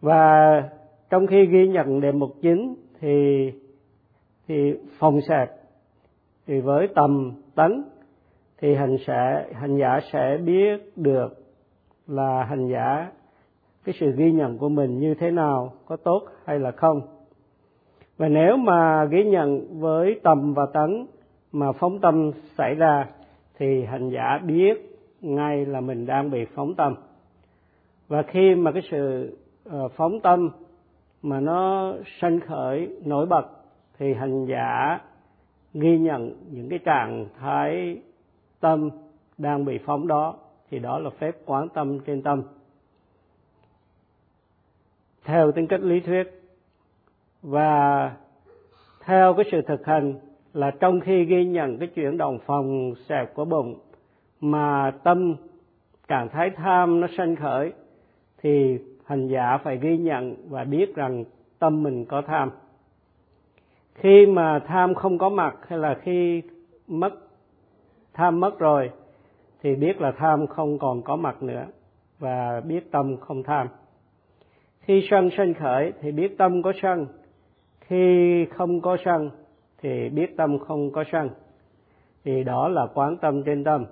Và 0.00 0.62
trong 1.10 1.26
khi 1.26 1.46
ghi 1.46 1.68
nhận 1.68 2.00
đề 2.00 2.12
mục 2.12 2.34
chính, 2.42 2.74
thì 3.00 3.52
thì 4.48 4.74
phòng 4.98 5.20
sạch 5.28 5.50
thì 6.46 6.60
với 6.60 6.88
tầm 6.94 7.32
tấn 7.54 7.84
thì 8.60 8.74
hành 8.74 8.96
sẽ, 9.06 9.46
hành 9.54 9.76
giả 9.76 10.00
sẽ 10.12 10.38
biết 10.44 10.96
được 10.96 11.28
là 12.06 12.44
hành 12.44 12.68
giả, 12.68 13.10
cái 13.84 13.94
sự 14.00 14.12
ghi 14.16 14.32
nhận 14.32 14.58
của 14.58 14.68
mình 14.68 14.98
như 14.98 15.14
thế 15.14 15.30
nào, 15.30 15.72
có 15.86 15.96
tốt 15.96 16.22
hay 16.44 16.58
là 16.58 16.70
không. 16.70 17.00
Và 18.18 18.28
nếu 18.28 18.56
mà 18.56 19.04
ghi 19.04 19.24
nhận 19.24 19.80
với 19.80 20.20
tầm 20.22 20.54
và 20.54 20.66
tấn 20.72 21.06
mà 21.52 21.72
phóng 21.72 21.98
tâm 22.00 22.30
xảy 22.58 22.74
ra 22.74 23.06
thì 23.58 23.84
hành 23.84 24.10
giả 24.10 24.40
biết 24.46 24.98
ngay 25.20 25.66
là 25.66 25.80
mình 25.80 26.06
đang 26.06 26.30
bị 26.30 26.44
phóng 26.54 26.74
tâm. 26.74 26.94
Và 28.08 28.22
khi 28.22 28.54
mà 28.54 28.72
cái 28.72 28.82
sự 28.90 29.36
ờ, 29.64 29.88
phóng 29.88 30.20
tâm 30.20 30.50
mà 31.22 31.40
nó 31.40 31.92
sanh 32.20 32.40
khởi 32.40 32.88
nổi 33.04 33.26
bật 33.26 33.57
thì 33.98 34.14
hành 34.14 34.46
giả 34.46 35.00
ghi 35.74 35.98
nhận 35.98 36.32
những 36.50 36.68
cái 36.68 36.78
trạng 36.78 37.26
thái 37.40 38.00
tâm 38.60 38.90
đang 39.38 39.64
bị 39.64 39.78
phóng 39.78 40.06
đó, 40.06 40.34
thì 40.70 40.78
đó 40.78 40.98
là 40.98 41.10
phép 41.10 41.36
quán 41.46 41.68
tâm 41.68 42.00
trên 42.00 42.22
tâm. 42.22 42.42
Theo 45.24 45.52
tính 45.52 45.66
cách 45.66 45.80
lý 45.80 46.00
thuyết 46.00 46.42
và 47.42 48.16
theo 49.04 49.34
cái 49.34 49.46
sự 49.52 49.62
thực 49.62 49.86
hành 49.86 50.14
là 50.52 50.70
trong 50.70 51.00
khi 51.00 51.24
ghi 51.24 51.44
nhận 51.44 51.78
cái 51.78 51.88
chuyển 51.88 52.16
động 52.16 52.38
phòng 52.46 52.94
xẹp 53.08 53.34
của 53.34 53.44
bụng 53.44 53.78
mà 54.40 54.90
tâm, 55.04 55.36
trạng 56.08 56.28
thái 56.28 56.50
tham 56.50 57.00
nó 57.00 57.06
sanh 57.16 57.36
khởi, 57.36 57.72
thì 58.42 58.78
hành 59.04 59.28
giả 59.28 59.58
phải 59.58 59.78
ghi 59.78 59.96
nhận 59.96 60.36
và 60.48 60.64
biết 60.64 60.94
rằng 60.94 61.24
tâm 61.58 61.82
mình 61.82 62.04
có 62.04 62.22
tham 62.22 62.50
khi 63.98 64.26
mà 64.26 64.58
tham 64.66 64.94
không 64.94 65.18
có 65.18 65.28
mặt 65.28 65.56
hay 65.68 65.78
là 65.78 65.98
khi 66.02 66.42
mất, 66.86 67.14
tham 68.14 68.40
mất 68.40 68.58
rồi, 68.58 68.90
thì 69.62 69.74
biết 69.74 70.00
là 70.00 70.12
tham 70.12 70.46
không 70.46 70.78
còn 70.78 71.02
có 71.02 71.16
mặt 71.16 71.42
nữa 71.42 71.66
và 72.18 72.60
biết 72.60 72.90
tâm 72.90 73.16
không 73.16 73.42
tham. 73.42 73.68
Khi 74.80 75.06
sân 75.10 75.30
sân 75.36 75.54
khởi 75.54 75.92
thì 76.00 76.12
biết 76.12 76.38
tâm 76.38 76.62
có 76.62 76.72
sân. 76.82 77.06
Khi 77.80 78.46
không 78.46 78.80
có 78.80 78.96
sân 79.04 79.30
thì 79.82 80.08
biết 80.08 80.36
tâm 80.36 80.58
không 80.58 80.90
có 80.90 81.04
sân. 81.12 81.30
Thì 82.24 82.44
đó 82.44 82.68
là 82.68 82.86
quán 82.94 83.16
tâm 83.16 83.42
trên 83.42 83.64
tâm. 83.64 83.84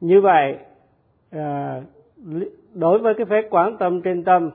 Như 0.00 0.20
vậy 0.20 0.58
à, 1.30 1.80
đối 2.74 2.98
với 2.98 3.14
cái 3.14 3.26
phép 3.26 3.48
quán 3.50 3.76
tâm 3.78 4.02
trên 4.02 4.24
tâm 4.24 4.50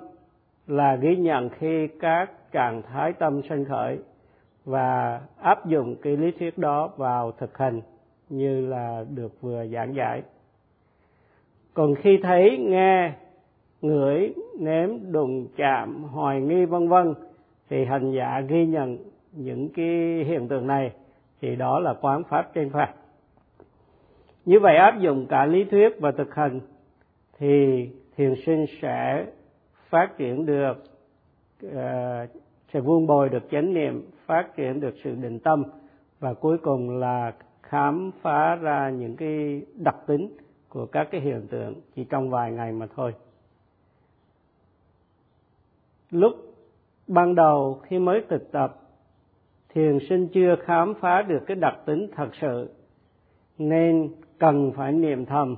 là 0.68 0.96
ghi 0.96 1.16
nhận 1.16 1.50
khi 1.50 1.88
các 2.00 2.32
trạng 2.56 2.82
thái 2.82 3.14
tâm 3.14 3.42
sanh 3.50 3.66
khởi 3.66 3.98
và 4.66 5.22
áp 5.42 5.66
dụng 5.66 5.96
cái 6.02 6.18
lý 6.18 6.32
thuyết 6.32 6.58
đó 6.58 6.90
vào 6.98 7.32
thực 7.32 7.58
hành 7.58 7.82
như 8.30 8.68
là 8.68 9.06
được 9.16 9.42
vừa 9.42 9.66
giảng 9.68 9.96
giải. 9.96 10.22
Còn 11.74 11.96
khi 11.96 12.20
thấy 12.24 12.58
nghe 12.58 13.12
ngửi 13.82 14.34
nếm 14.60 14.90
đụng 15.12 15.48
chạm 15.58 16.04
hoài 16.04 16.42
nghi 16.42 16.66
vân 16.66 16.88
vân 16.88 17.14
thì 17.70 17.86
hành 17.86 18.12
giả 18.12 18.42
ghi 18.48 18.66
nhận 18.66 18.98
những 19.32 19.70
cái 19.70 20.24
hiện 20.28 20.48
tượng 20.48 20.68
này 20.68 20.92
thì 21.42 21.56
đó 21.56 21.80
là 21.80 21.94
quán 22.02 22.24
pháp 22.24 22.54
trên 22.54 22.70
phạt. 22.70 22.94
Như 24.46 24.60
vậy 24.60 24.76
áp 24.76 25.00
dụng 25.00 25.26
cả 25.30 25.46
lý 25.46 25.64
thuyết 25.64 26.00
và 26.00 26.12
thực 26.12 26.36
hành 26.36 26.60
thì 27.38 27.90
thiền 28.18 28.34
sinh 28.46 28.66
sẽ 28.82 29.26
phát 29.90 30.18
triển 30.18 30.46
được 30.46 30.84
uh, 31.66 31.72
sẽ 32.76 32.82
vuông 32.82 33.08
bồi 33.08 33.30
được 33.30 33.44
chánh 33.52 33.74
niệm, 33.74 34.10
phát 34.26 34.56
triển 34.56 34.80
được 34.80 34.96
sự 35.04 35.16
định 35.16 35.40
tâm 35.40 35.64
và 36.20 36.34
cuối 36.34 36.58
cùng 36.58 36.98
là 36.98 37.34
khám 37.62 38.12
phá 38.22 38.56
ra 38.56 38.90
những 38.90 39.16
cái 39.16 39.62
đặc 39.76 39.96
tính 40.08 40.38
của 40.70 40.86
các 40.86 41.08
cái 41.12 41.22
hiện 41.22 41.48
tượng 41.50 41.74
chỉ 41.96 42.04
trong 42.04 42.30
vài 42.30 42.52
ngày 42.52 42.72
mà 42.72 42.88
thôi. 42.96 43.14
Lúc 46.12 46.34
ban 47.08 47.36
đầu 47.36 47.80
khi 47.84 48.00
mới 48.00 48.22
thực 48.30 48.52
tập, 48.52 48.82
thiền 49.74 49.98
sinh 50.10 50.28
chưa 50.34 50.56
khám 50.66 50.94
phá 51.00 51.22
được 51.22 51.44
cái 51.48 51.56
đặc 51.56 51.76
tính 51.86 52.08
thật 52.16 52.30
sự, 52.42 52.70
nên 53.58 54.10
cần 54.40 54.72
phải 54.76 54.92
niệm 54.92 55.26
thầm. 55.26 55.56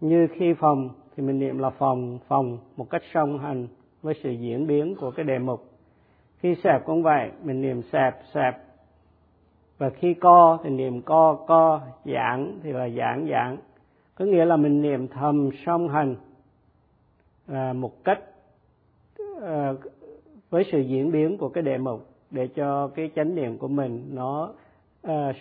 Như 0.00 0.26
khi 0.34 0.54
phòng 0.60 0.88
thì 1.16 1.22
mình 1.22 1.38
niệm 1.38 1.58
là 1.58 1.70
phòng 1.70 2.18
phòng 2.28 2.58
một 2.76 2.90
cách 2.90 3.02
song 3.14 3.38
hành 3.38 3.68
với 4.02 4.14
sự 4.22 4.30
diễn 4.30 4.66
biến 4.66 4.94
của 5.00 5.10
cái 5.10 5.24
đề 5.24 5.38
mục 5.38 5.77
khi 6.40 6.54
sẹp 6.64 6.84
cũng 6.86 7.02
vậy 7.02 7.30
mình 7.42 7.62
niệm 7.62 7.82
sẹp 7.82 8.18
sẹp. 8.34 8.54
Và 9.78 9.90
khi 9.90 10.14
co 10.14 10.58
thì 10.64 10.70
niệm 10.70 11.02
co 11.02 11.34
co 11.46 11.80
giảng 12.04 12.58
thì 12.62 12.72
là 12.72 12.88
giảng 12.88 13.28
giảng 13.30 13.56
có 14.14 14.24
nghĩa 14.24 14.44
là 14.44 14.56
mình 14.56 14.82
niệm 14.82 15.08
thầm 15.08 15.50
song 15.66 15.88
hành 15.88 16.16
à, 17.46 17.72
một 17.72 18.04
cách 18.04 18.20
à, 19.42 19.72
với 20.50 20.64
sự 20.72 20.80
diễn 20.80 21.12
biến 21.12 21.38
của 21.38 21.48
cái 21.48 21.62
đề 21.62 21.78
mục 21.78 22.06
để 22.30 22.46
cho 22.46 22.88
cái 22.88 23.10
chánh 23.16 23.34
niệm 23.34 23.58
của 23.58 23.68
mình 23.68 24.08
nó 24.12 24.52
à, 25.02 25.32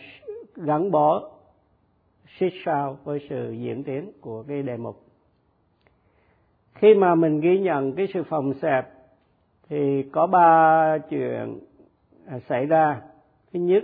gắn 0.55 0.91
bó 0.91 1.29
xích 2.39 2.53
sao 2.65 2.97
với 3.03 3.19
sự 3.29 3.51
diễn 3.51 3.83
tiến 3.83 4.11
của 4.21 4.43
cái 4.43 4.63
đề 4.63 4.77
mục. 4.77 5.01
Khi 6.73 6.93
mà 6.93 7.15
mình 7.15 7.39
ghi 7.39 7.59
nhận 7.59 7.93
cái 7.93 8.07
sự 8.13 8.23
phòng 8.23 8.53
xẹp 8.61 8.96
thì 9.69 10.03
có 10.11 10.27
ba 10.27 10.97
chuyện 11.09 11.59
à, 12.27 12.39
xảy 12.39 12.65
ra. 12.65 13.01
Thứ 13.53 13.59
nhất 13.59 13.83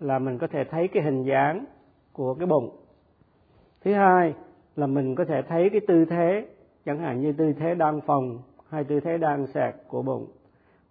là 0.00 0.18
mình 0.18 0.38
có 0.38 0.46
thể 0.46 0.64
thấy 0.64 0.88
cái 0.88 1.02
hình 1.02 1.22
dáng 1.22 1.64
của 2.12 2.34
cái 2.34 2.46
bụng. 2.46 2.76
Thứ 3.84 3.94
hai 3.94 4.34
là 4.76 4.86
mình 4.86 5.14
có 5.14 5.24
thể 5.24 5.42
thấy 5.48 5.70
cái 5.70 5.80
tư 5.88 6.04
thế, 6.04 6.46
chẳng 6.84 6.98
hạn 6.98 7.20
như 7.20 7.32
tư 7.32 7.52
thế 7.58 7.74
đang 7.74 8.00
phòng 8.00 8.38
hay 8.68 8.84
tư 8.84 9.00
thế 9.00 9.18
đang 9.18 9.46
sạc 9.46 9.74
của 9.88 10.02
bụng. 10.02 10.26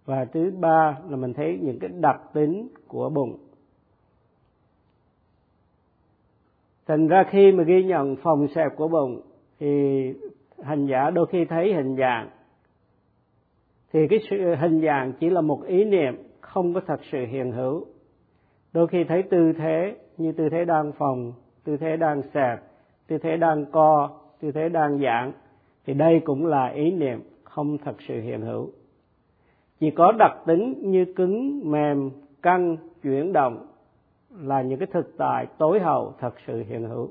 Và 0.04 0.24
thứ 0.24 0.52
ba 0.60 0.98
là 1.08 1.16
mình 1.16 1.34
thấy 1.34 1.58
những 1.62 1.78
cái 1.78 1.90
đặc 2.00 2.20
tính 2.32 2.68
của 2.88 3.10
bụng. 3.10 3.38
Thành 6.86 7.08
ra 7.08 7.24
khi 7.30 7.52
mà 7.52 7.64
ghi 7.64 7.84
nhận 7.84 8.16
phòng 8.16 8.48
sẹp 8.54 8.76
của 8.76 8.88
bụng 8.88 9.20
thì 9.60 9.68
hành 10.62 10.86
giả 10.86 11.10
đôi 11.10 11.26
khi 11.26 11.44
thấy 11.44 11.74
hình 11.74 11.96
dạng 11.96 12.28
thì 13.92 14.08
cái 14.08 14.18
sự 14.30 14.54
hình 14.54 14.80
dạng 14.80 15.12
chỉ 15.20 15.30
là 15.30 15.40
một 15.40 15.64
ý 15.66 15.84
niệm, 15.84 16.16
không 16.40 16.74
có 16.74 16.80
thật 16.86 17.00
sự 17.12 17.18
hiện 17.26 17.52
hữu. 17.52 17.86
Đôi 18.72 18.86
khi 18.86 19.04
thấy 19.04 19.22
tư 19.22 19.52
thế 19.58 19.96
như 20.16 20.32
tư 20.32 20.48
thế 20.48 20.64
đang 20.64 20.92
phòng, 20.92 21.32
tư 21.64 21.76
thế 21.76 21.96
đang 21.96 22.22
sẹp 22.34 22.58
tư 23.08 23.18
thế 23.18 23.36
đang 23.36 23.64
co, 23.72 24.10
tư 24.40 24.52
thế 24.52 24.68
đang 24.68 24.98
giãn, 24.98 25.32
thì 25.86 25.94
đây 25.94 26.20
cũng 26.24 26.46
là 26.46 26.66
ý 26.66 26.90
niệm 26.90 27.20
không 27.44 27.78
thật 27.78 27.96
sự 28.08 28.20
hiện 28.20 28.40
hữu. 28.40 28.70
Chỉ 29.80 29.90
có 29.90 30.12
đặc 30.18 30.32
tính 30.46 30.74
như 30.82 31.04
cứng, 31.16 31.60
mềm, 31.70 32.10
căng, 32.42 32.76
chuyển 33.02 33.32
động 33.32 33.66
là 34.30 34.62
những 34.62 34.78
cái 34.78 34.88
thực 34.92 35.14
tại 35.18 35.46
tối 35.58 35.80
hậu 35.80 36.14
thật 36.18 36.34
sự 36.46 36.64
hiện 36.68 36.88
hữu. 36.88 37.10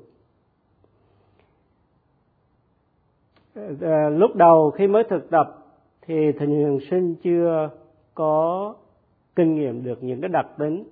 Ờ, 3.81 4.09
lúc 4.09 4.35
đầu 4.35 4.71
khi 4.71 4.87
mới 4.87 5.03
thực 5.09 5.29
tập 5.29 5.66
thì 6.07 6.31
thiền 6.31 6.79
sinh 6.91 7.15
chưa 7.15 7.69
có 8.15 8.75
kinh 9.35 9.55
nghiệm 9.55 9.83
được 9.83 10.03
những 10.03 10.21
cái 10.21 10.29
đặc 10.29 10.47
tính, 10.57 10.83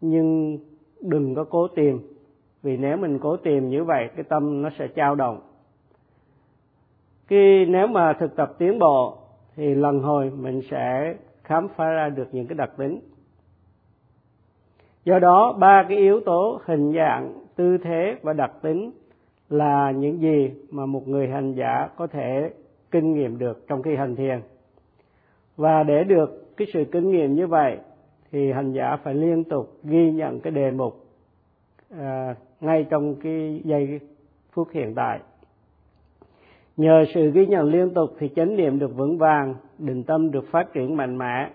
nhưng 0.00 0.58
đừng 1.00 1.34
có 1.34 1.44
cố 1.44 1.68
tìm, 1.68 2.00
vì 2.62 2.76
nếu 2.76 2.96
mình 2.96 3.18
cố 3.18 3.36
tìm 3.36 3.68
như 3.68 3.84
vậy, 3.84 4.08
cái 4.16 4.24
tâm 4.24 4.62
nó 4.62 4.70
sẽ 4.78 4.88
trao 4.88 5.14
động. 5.14 5.40
Khi 7.26 7.64
nếu 7.64 7.86
mà 7.86 8.12
thực 8.12 8.36
tập 8.36 8.54
tiến 8.58 8.78
bộ, 8.78 9.18
thì 9.56 9.74
lần 9.74 10.00
hồi 10.00 10.30
mình 10.30 10.62
sẽ 10.70 11.14
khám 11.44 11.68
phá 11.76 11.90
ra 11.90 12.08
được 12.08 12.28
những 12.32 12.46
cái 12.46 12.56
đặc 12.56 12.70
tính. 12.76 13.00
Do 15.04 15.18
đó, 15.18 15.52
ba 15.52 15.86
cái 15.88 15.98
yếu 15.98 16.20
tố 16.20 16.60
hình 16.64 16.92
dạng, 16.92 17.44
tư 17.56 17.78
thế 17.78 18.16
và 18.22 18.32
đặc 18.32 18.52
tính 18.62 18.90
là 19.48 19.90
những 19.90 20.20
gì 20.20 20.50
mà 20.70 20.86
một 20.86 21.08
người 21.08 21.28
hành 21.28 21.52
giả 21.52 21.88
có 21.96 22.06
thể 22.06 22.50
kinh 22.90 23.14
nghiệm 23.14 23.38
được 23.38 23.66
trong 23.68 23.82
khi 23.82 23.96
hành 23.96 24.16
thiền 24.16 24.40
và 25.58 25.82
để 25.82 26.04
được 26.04 26.56
cái 26.56 26.68
sự 26.72 26.84
kinh 26.92 27.10
nghiệm 27.10 27.34
như 27.34 27.46
vậy 27.46 27.78
thì 28.32 28.52
hành 28.52 28.72
giả 28.72 28.96
phải 29.02 29.14
liên 29.14 29.44
tục 29.44 29.78
ghi 29.84 30.10
nhận 30.10 30.40
cái 30.40 30.50
đề 30.50 30.70
mục 30.70 31.06
à, 31.90 32.34
ngay 32.60 32.86
trong 32.90 33.14
cái 33.14 33.60
giây 33.64 34.00
phút 34.52 34.68
hiện 34.72 34.94
tại. 34.94 35.20
Nhờ 36.76 37.04
sự 37.14 37.30
ghi 37.30 37.46
nhận 37.46 37.64
liên 37.66 37.94
tục 37.94 38.10
thì 38.18 38.28
chánh 38.36 38.56
niệm 38.56 38.78
được 38.78 38.96
vững 38.96 39.18
vàng 39.18 39.54
định 39.78 40.02
tâm 40.04 40.30
được 40.30 40.44
phát 40.50 40.72
triển 40.72 40.96
mạnh 40.96 41.18
mẽ. 41.18 41.50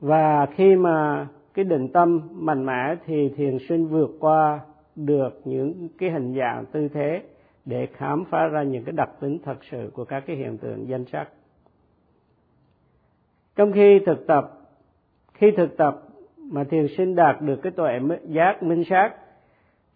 Và 0.00 0.46
khi 0.46 0.76
mà 0.76 1.28
cái 1.54 1.64
định 1.64 1.88
tâm 1.92 2.28
mạnh 2.32 2.66
mẽ 2.66 2.96
thì 3.06 3.28
thiền 3.36 3.58
sinh 3.68 3.86
vượt 3.88 4.10
qua 4.20 4.60
được 4.96 5.40
những 5.44 5.88
cái 5.98 6.10
hình 6.10 6.34
dạng 6.38 6.64
tư 6.72 6.88
thế 6.88 7.22
để 7.66 7.86
khám 7.92 8.24
phá 8.24 8.46
ra 8.46 8.62
những 8.62 8.84
cái 8.84 8.92
đặc 8.92 9.10
tính 9.20 9.38
thật 9.44 9.64
sự 9.70 9.90
của 9.94 10.04
các 10.04 10.24
cái 10.26 10.36
hiện 10.36 10.58
tượng 10.58 10.88
danh 10.88 11.04
sắc. 11.04 11.28
Trong 13.56 13.72
khi 13.72 14.00
thực 14.06 14.26
tập, 14.26 14.52
khi 15.34 15.50
thực 15.56 15.76
tập 15.76 16.02
mà 16.38 16.64
thiền 16.64 16.86
sinh 16.96 17.14
đạt 17.14 17.40
được 17.40 17.60
cái 17.62 17.72
tuệ 17.72 17.98
giác 18.24 18.62
minh 18.62 18.84
sát, 18.90 19.14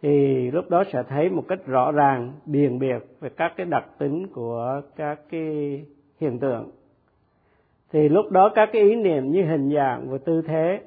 thì 0.03 0.51
lúc 0.51 0.71
đó 0.71 0.85
sẽ 0.93 1.03
thấy 1.09 1.29
một 1.29 1.45
cách 1.49 1.67
rõ 1.67 1.93
ràng, 1.93 2.33
biền 2.47 2.79
biệt 2.79 2.99
về 3.21 3.31
các 3.37 3.53
cái 3.57 3.67
đặc 3.67 3.85
tính 3.99 4.27
của 4.27 4.83
các 4.97 5.21
cái 5.31 5.85
hiện 6.21 6.39
tượng. 6.39 6.71
Thì 7.93 8.09
lúc 8.09 8.31
đó 8.31 8.53
các 8.55 8.69
cái 8.73 8.83
ý 8.83 8.97
niệm 8.97 9.33
như 9.33 9.45
hình 9.45 9.71
dạng 9.75 10.11
và 10.11 10.19
tư 10.25 10.43
thế 10.43 10.81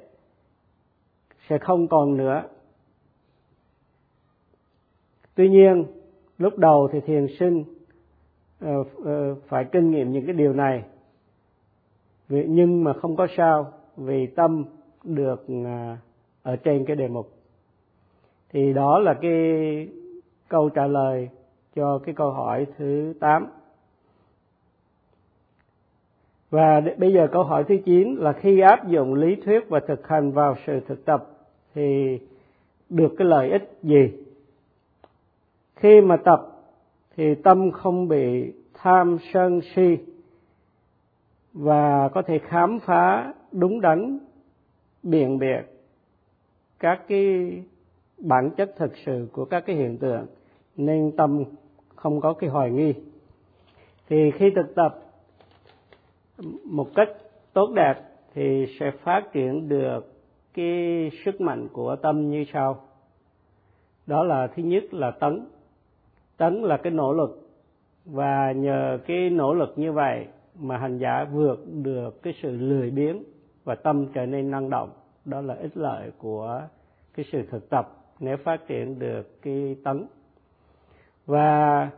sẽ 1.48 1.58
không 1.58 1.88
còn 1.88 2.16
nữa. 2.16 2.42
Tuy 5.34 5.48
nhiên 5.48 5.84
lúc 6.38 6.58
đầu 6.58 6.88
thì 6.92 7.00
thiền 7.00 7.26
sinh 7.38 7.64
ờ, 8.60 8.84
ờ, 9.04 9.34
phải 9.48 9.64
kinh 9.64 9.90
nghiệm 9.90 10.12
những 10.12 10.26
cái 10.26 10.34
điều 10.34 10.52
này. 10.52 10.82
Nhưng 12.28 12.84
mà 12.84 12.92
không 12.92 13.16
có 13.16 13.26
sao, 13.36 13.72
vì 13.96 14.26
tâm 14.26 14.64
được 15.04 15.46
à, 15.64 15.98
ở 16.42 16.56
trên 16.56 16.84
cái 16.84 16.96
đề 16.96 17.08
mục. 17.08 17.32
Thì 18.52 18.72
đó 18.72 18.98
là 18.98 19.14
cái 19.14 19.88
câu 20.48 20.68
trả 20.68 20.86
lời 20.86 21.28
cho 21.74 21.98
cái 21.98 22.14
câu 22.14 22.30
hỏi 22.30 22.66
thứ 22.78 23.14
8 23.20 23.46
và 26.50 26.82
bây 26.98 27.12
giờ 27.12 27.28
câu 27.32 27.44
hỏi 27.44 27.64
thứ 27.68 27.76
9 27.84 28.16
là 28.16 28.32
khi 28.32 28.60
áp 28.60 28.88
dụng 28.88 29.14
lý 29.14 29.34
thuyết 29.34 29.68
và 29.68 29.80
thực 29.80 30.08
hành 30.08 30.32
vào 30.32 30.56
sự 30.66 30.80
thực 30.88 31.04
tập 31.04 31.26
thì 31.74 32.18
được 32.88 33.14
cái 33.18 33.28
lợi 33.28 33.50
ích 33.50 33.78
gì? 33.82 34.12
Khi 35.76 36.00
mà 36.00 36.16
tập, 36.16 36.40
thì 37.16 37.34
tâm 37.34 37.70
không 37.70 38.08
bị 38.08 38.52
tham 38.74 39.18
sân 39.32 39.60
si 39.74 39.96
và 41.52 42.08
có 42.08 42.22
thể 42.22 42.38
khám 42.38 42.78
phá 42.80 43.34
đúng 43.52 43.80
đắn, 43.80 44.18
biện 45.02 45.38
biệt 45.38 45.62
các 46.78 47.00
cái 47.08 47.52
bản 48.18 48.50
chất 48.56 48.74
thực 48.76 48.92
sự 49.06 49.28
của 49.32 49.44
các 49.44 49.66
cái 49.66 49.76
hiện 49.76 49.98
tượng. 49.98 50.26
Nên 50.76 51.12
tâm 51.16 51.44
không 51.94 52.20
có 52.20 52.32
cái 52.32 52.50
hoài 52.50 52.70
nghi. 52.70 52.94
Thì 54.08 54.30
khi 54.30 54.50
thực 54.56 54.74
tập 54.74 54.98
một 56.64 56.94
cách 56.94 57.08
tốt 57.52 57.72
đẹp, 57.74 57.94
thì 58.34 58.66
sẽ 58.80 58.90
phát 58.90 59.22
triển 59.32 59.68
được 59.68 60.12
cái 60.54 61.10
sức 61.24 61.40
mạnh 61.40 61.68
của 61.72 61.96
tâm 61.96 62.30
như 62.30 62.44
sau. 62.52 62.80
Đó 64.06 64.24
là 64.24 64.46
thứ 64.46 64.62
nhất 64.62 64.94
là 64.94 65.10
tấn 65.10 65.46
tấn 66.36 66.62
là 66.62 66.76
cái 66.76 66.92
nỗ 66.92 67.12
lực. 67.12 67.40
Và 68.04 68.52
nhờ 68.52 68.98
cái 69.06 69.30
nỗ 69.30 69.54
lực 69.54 69.72
như 69.76 69.92
vậy 69.92 70.26
mà 70.58 70.76
hành 70.76 70.98
giả 70.98 71.24
vượt 71.32 71.64
được 71.82 72.22
cái 72.22 72.34
sự 72.42 72.56
lười 72.56 72.90
biếng 72.90 73.22
và 73.64 73.74
tâm 73.74 74.06
trở 74.14 74.26
nên 74.26 74.50
năng 74.50 74.70
động. 74.70 74.90
Đó 75.24 75.40
là 75.40 75.54
ích 75.54 75.76
lợi 75.76 76.10
của 76.18 76.60
cái 77.14 77.24
sự 77.32 77.42
thực 77.50 77.70
tập 77.70 77.88
nếu 78.20 78.36
phát 78.36 78.66
triển 78.66 78.98
được 78.98 79.42
cái 79.42 79.76
tấn. 79.84 80.06
Và 81.26 81.90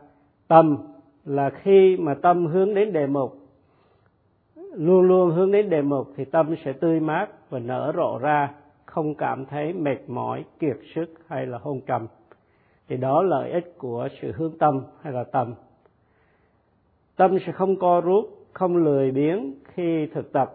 tâm 0.47 0.77
là 1.25 1.49
khi 1.49 1.97
mà 1.97 2.13
tâm 2.13 2.45
hướng 2.45 2.73
đến 2.73 2.93
đề 2.93 3.07
mục, 3.07 3.37
luôn 4.55 5.01
luôn 5.01 5.31
hướng 5.31 5.51
đến 5.51 5.69
đề 5.69 5.81
mục 5.81 6.07
thì 6.15 6.25
tâm 6.25 6.55
sẽ 6.65 6.73
tươi 6.73 6.99
mát 6.99 7.49
và 7.49 7.59
nở 7.59 7.93
rộ 7.95 8.17
ra, 8.21 8.53
không 8.85 9.15
cảm 9.15 9.45
thấy 9.45 9.73
mệt 9.73 9.97
mỏi, 10.07 10.43
kiệt 10.59 10.77
sức 10.95 11.13
hay 11.27 11.45
là 11.45 11.57
hôn 11.57 11.81
trầm 11.87 12.07
thì 12.87 12.97
đó 12.97 13.21
là 13.21 13.37
lợi 13.37 13.51
ích 13.51 13.73
của 13.77 14.07
sự 14.21 14.31
hướng 14.31 14.57
tâm 14.57 14.81
hay 15.01 15.13
là 15.13 15.23
tâm 15.23 15.53
tâm 17.15 17.37
sẽ 17.45 17.51
không 17.51 17.79
co 17.79 18.01
rút, 18.01 18.47
không 18.53 18.77
lười 18.77 19.11
biếng 19.11 19.53
khi 19.63 20.07
thực 20.13 20.33
tập. 20.33 20.53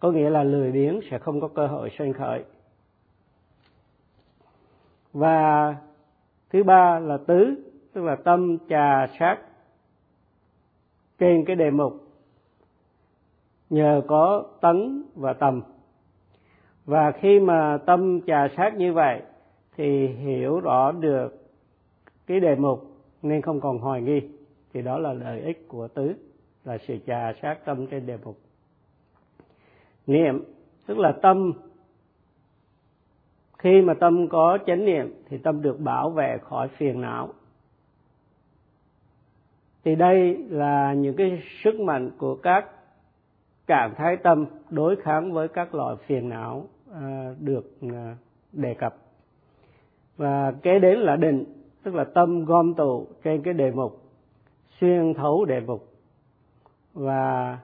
Có 0.00 0.10
nghĩa 0.10 0.30
là 0.30 0.42
lười 0.42 0.72
biếng 0.72 1.00
sẽ 1.10 1.18
không 1.18 1.40
có 1.40 1.48
cơ 1.48 1.66
hội 1.66 1.90
sinh 1.98 2.12
khởi. 2.12 2.44
Và 5.12 5.76
thứ 6.50 6.62
ba 6.62 6.98
là 6.98 7.18
tứ, 7.26 7.54
tức 7.92 8.04
là 8.04 8.16
tâm 8.16 8.56
trà 8.68 9.06
sát 9.18 9.38
trên 11.18 11.44
cái 11.44 11.56
đề 11.56 11.70
mục 11.70 11.92
nhờ 13.70 14.02
có 14.08 14.44
tấn 14.60 15.04
và 15.14 15.32
tầm. 15.32 15.62
Và 16.84 17.12
khi 17.12 17.40
mà 17.40 17.78
tâm 17.86 18.20
trà 18.26 18.48
sát 18.56 18.74
như 18.76 18.92
vậy 18.92 19.22
thì 19.80 20.06
hiểu 20.06 20.60
rõ 20.60 20.92
được 20.92 21.28
cái 22.26 22.40
đề 22.40 22.56
mục 22.56 22.86
nên 23.22 23.42
không 23.42 23.60
còn 23.60 23.78
hoài 23.78 24.02
nghi. 24.02 24.20
Thì 24.72 24.82
đó 24.82 24.98
là 24.98 25.12
lợi 25.12 25.40
ích 25.40 25.68
của 25.68 25.88
tứ, 25.88 26.12
là 26.64 26.78
sự 26.78 26.98
trà 27.06 27.32
sát 27.42 27.64
tâm 27.64 27.86
trên 27.86 28.06
đề 28.06 28.18
mục. 28.24 28.38
Niệm, 30.06 30.44
tức 30.86 30.98
là 30.98 31.12
tâm. 31.22 31.52
Khi 33.58 33.82
mà 33.82 33.94
tâm 33.94 34.28
có 34.28 34.58
chánh 34.66 34.84
niệm, 34.84 35.14
thì 35.28 35.38
tâm 35.38 35.62
được 35.62 35.80
bảo 35.80 36.10
vệ 36.10 36.38
khỏi 36.42 36.68
phiền 36.68 37.00
não. 37.00 37.28
Thì 39.84 39.94
đây 39.94 40.36
là 40.48 40.94
những 40.94 41.16
cái 41.16 41.42
sức 41.64 41.80
mạnh 41.80 42.10
của 42.18 42.36
các 42.36 42.70
trạng 43.66 43.94
thái 43.96 44.16
tâm 44.16 44.46
đối 44.70 44.96
kháng 44.96 45.32
với 45.32 45.48
các 45.48 45.74
loại 45.74 45.96
phiền 46.06 46.28
não 46.28 46.68
à, 46.94 47.34
được 47.40 47.72
à, 47.80 48.16
đề 48.52 48.74
cập 48.74 48.96
và 50.20 50.52
kế 50.62 50.78
đến 50.78 50.98
là 50.98 51.16
định, 51.16 51.44
tức 51.82 51.94
là 51.94 52.04
tâm 52.04 52.44
gom 52.44 52.74
tụ 52.74 53.06
trên 53.24 53.42
cái 53.42 53.54
đề 53.54 53.70
mục, 53.70 54.00
xuyên 54.80 55.14
thấu 55.14 55.44
đề 55.44 55.60
mục. 55.60 55.88
Và 56.94 57.58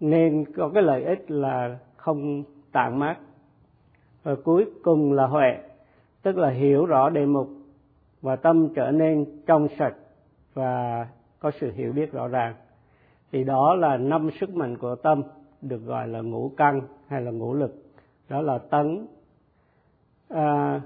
nên 0.00 0.44
có 0.56 0.70
cái 0.74 0.82
lợi 0.82 1.04
ích 1.04 1.30
là 1.30 1.78
không 1.96 2.44
tản 2.72 2.98
mát. 2.98 3.16
Và 4.22 4.34
cuối 4.44 4.66
cùng 4.82 5.12
là 5.12 5.26
huệ, 5.26 5.58
tức 6.22 6.36
là 6.36 6.50
hiểu 6.50 6.86
rõ 6.86 7.10
đề 7.10 7.26
mục 7.26 7.48
và 8.22 8.36
tâm 8.36 8.68
trở 8.74 8.90
nên 8.90 9.26
trong 9.46 9.68
sạch 9.78 9.94
và 10.54 11.06
có 11.38 11.50
sự 11.60 11.72
hiểu 11.72 11.92
biết 11.92 12.12
rõ 12.12 12.28
ràng. 12.28 12.54
Thì 13.32 13.44
đó 13.44 13.74
là 13.74 13.96
năm 13.96 14.30
sức 14.40 14.54
mạnh 14.54 14.76
của 14.76 14.94
tâm, 14.94 15.22
được 15.62 15.80
gọi 15.86 16.08
là 16.08 16.20
ngũ 16.20 16.50
căn 16.56 16.80
hay 17.08 17.20
là 17.20 17.30
ngũ 17.30 17.54
lực. 17.54 17.74
Đó 18.28 18.40
là 18.40 18.58
tấn 18.58 19.06
à, 20.34 20.80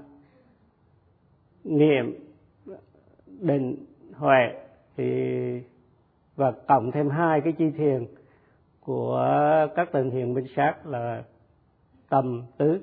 niệm 1.63 2.15
định 3.41 3.75
huệ 4.13 4.53
thì 4.97 5.03
và 6.35 6.51
cộng 6.67 6.91
thêm 6.91 7.09
hai 7.09 7.41
cái 7.41 7.53
chi 7.53 7.69
thiền 7.77 8.05
của 8.81 9.25
các 9.75 9.91
tầng 9.91 10.11
thiền 10.11 10.33
minh 10.33 10.45
sát 10.55 10.85
là 10.85 11.23
tầm 12.09 12.43
tứ. 12.57 12.79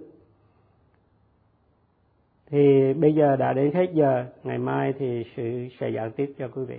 Thì 2.46 2.94
bây 2.94 3.14
giờ 3.14 3.36
đã 3.36 3.52
đến 3.52 3.74
hết 3.74 3.86
giờ 3.92 4.24
ngày 4.44 4.58
mai 4.58 4.92
thì 4.98 5.24
sự 5.36 5.68
sẽ 5.80 5.90
giảng 5.92 6.12
tiếp 6.12 6.34
cho 6.38 6.48
quý 6.48 6.64
vị. 6.64 6.78